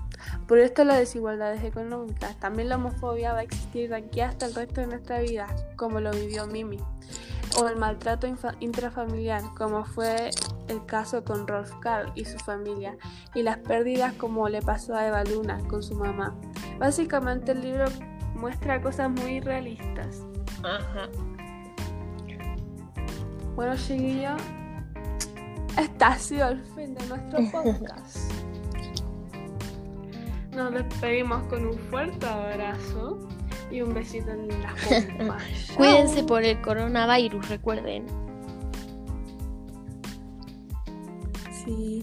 Por 0.47 0.59
esto 0.59 0.85
las 0.85 0.99
desigualdades 0.99 1.63
económicas, 1.65 2.39
también 2.39 2.69
la 2.69 2.77
homofobia 2.77 3.33
va 3.33 3.41
a 3.41 3.43
existir 3.43 3.89
de 3.91 3.97
aquí 3.97 4.21
hasta 4.21 4.47
el 4.47 4.55
resto 4.55 4.81
de 4.81 4.87
nuestra 4.89 5.21
vida, 5.21 5.47
como 5.77 6.01
lo 6.01 6.11
vivió 6.11 6.47
Mimi, 6.47 6.79
o 7.59 7.69
el 7.69 7.77
maltrato 7.77 8.27
intrafamiliar, 8.61 9.43
como 9.57 9.85
fue 9.85 10.31
el 10.69 10.85
caso 10.87 11.25
con 11.25 11.47
Rolf 11.47 11.73
Karl 11.81 12.13
y 12.15 12.25
su 12.25 12.39
familia, 12.39 12.97
y 13.35 13.43
las 13.43 13.59
pérdidas 13.59 14.13
como 14.15 14.49
le 14.49 14.63
pasó 14.63 14.95
a 14.95 15.07
Eva 15.07 15.25
Luna 15.25 15.59
con 15.69 15.83
su 15.83 15.95
mamá. 15.95 16.37
Básicamente 16.79 17.53
el 17.53 17.63
libro 17.63 17.87
muestra 18.35 18.81
cosas 18.81 19.11
muy 19.11 19.41
realistas. 19.41 20.23
Ajá. 20.63 21.09
Bueno, 23.55 23.77
chiquillo, 23.77 24.37
este 25.79 26.05
ha 26.05 26.19
sido 26.19 26.49
el 26.49 26.63
fin 26.75 26.95
de 26.95 27.07
nuestro 27.07 27.41
podcast. 27.53 28.33
Nos 30.61 30.75
despedimos 30.75 31.43
con 31.45 31.65
un 31.65 31.79
fuerte 31.79 32.27
abrazo 32.27 33.19
y 33.71 33.81
un 33.81 33.95
besito 33.95 34.31
en 34.31 34.47
la 34.49 34.75
pompa. 34.75 35.39
Cuídense 35.75 36.23
por 36.23 36.45
el 36.45 36.61
coronavirus, 36.61 37.49
recuerden. 37.49 38.05
Sí. 41.65 42.03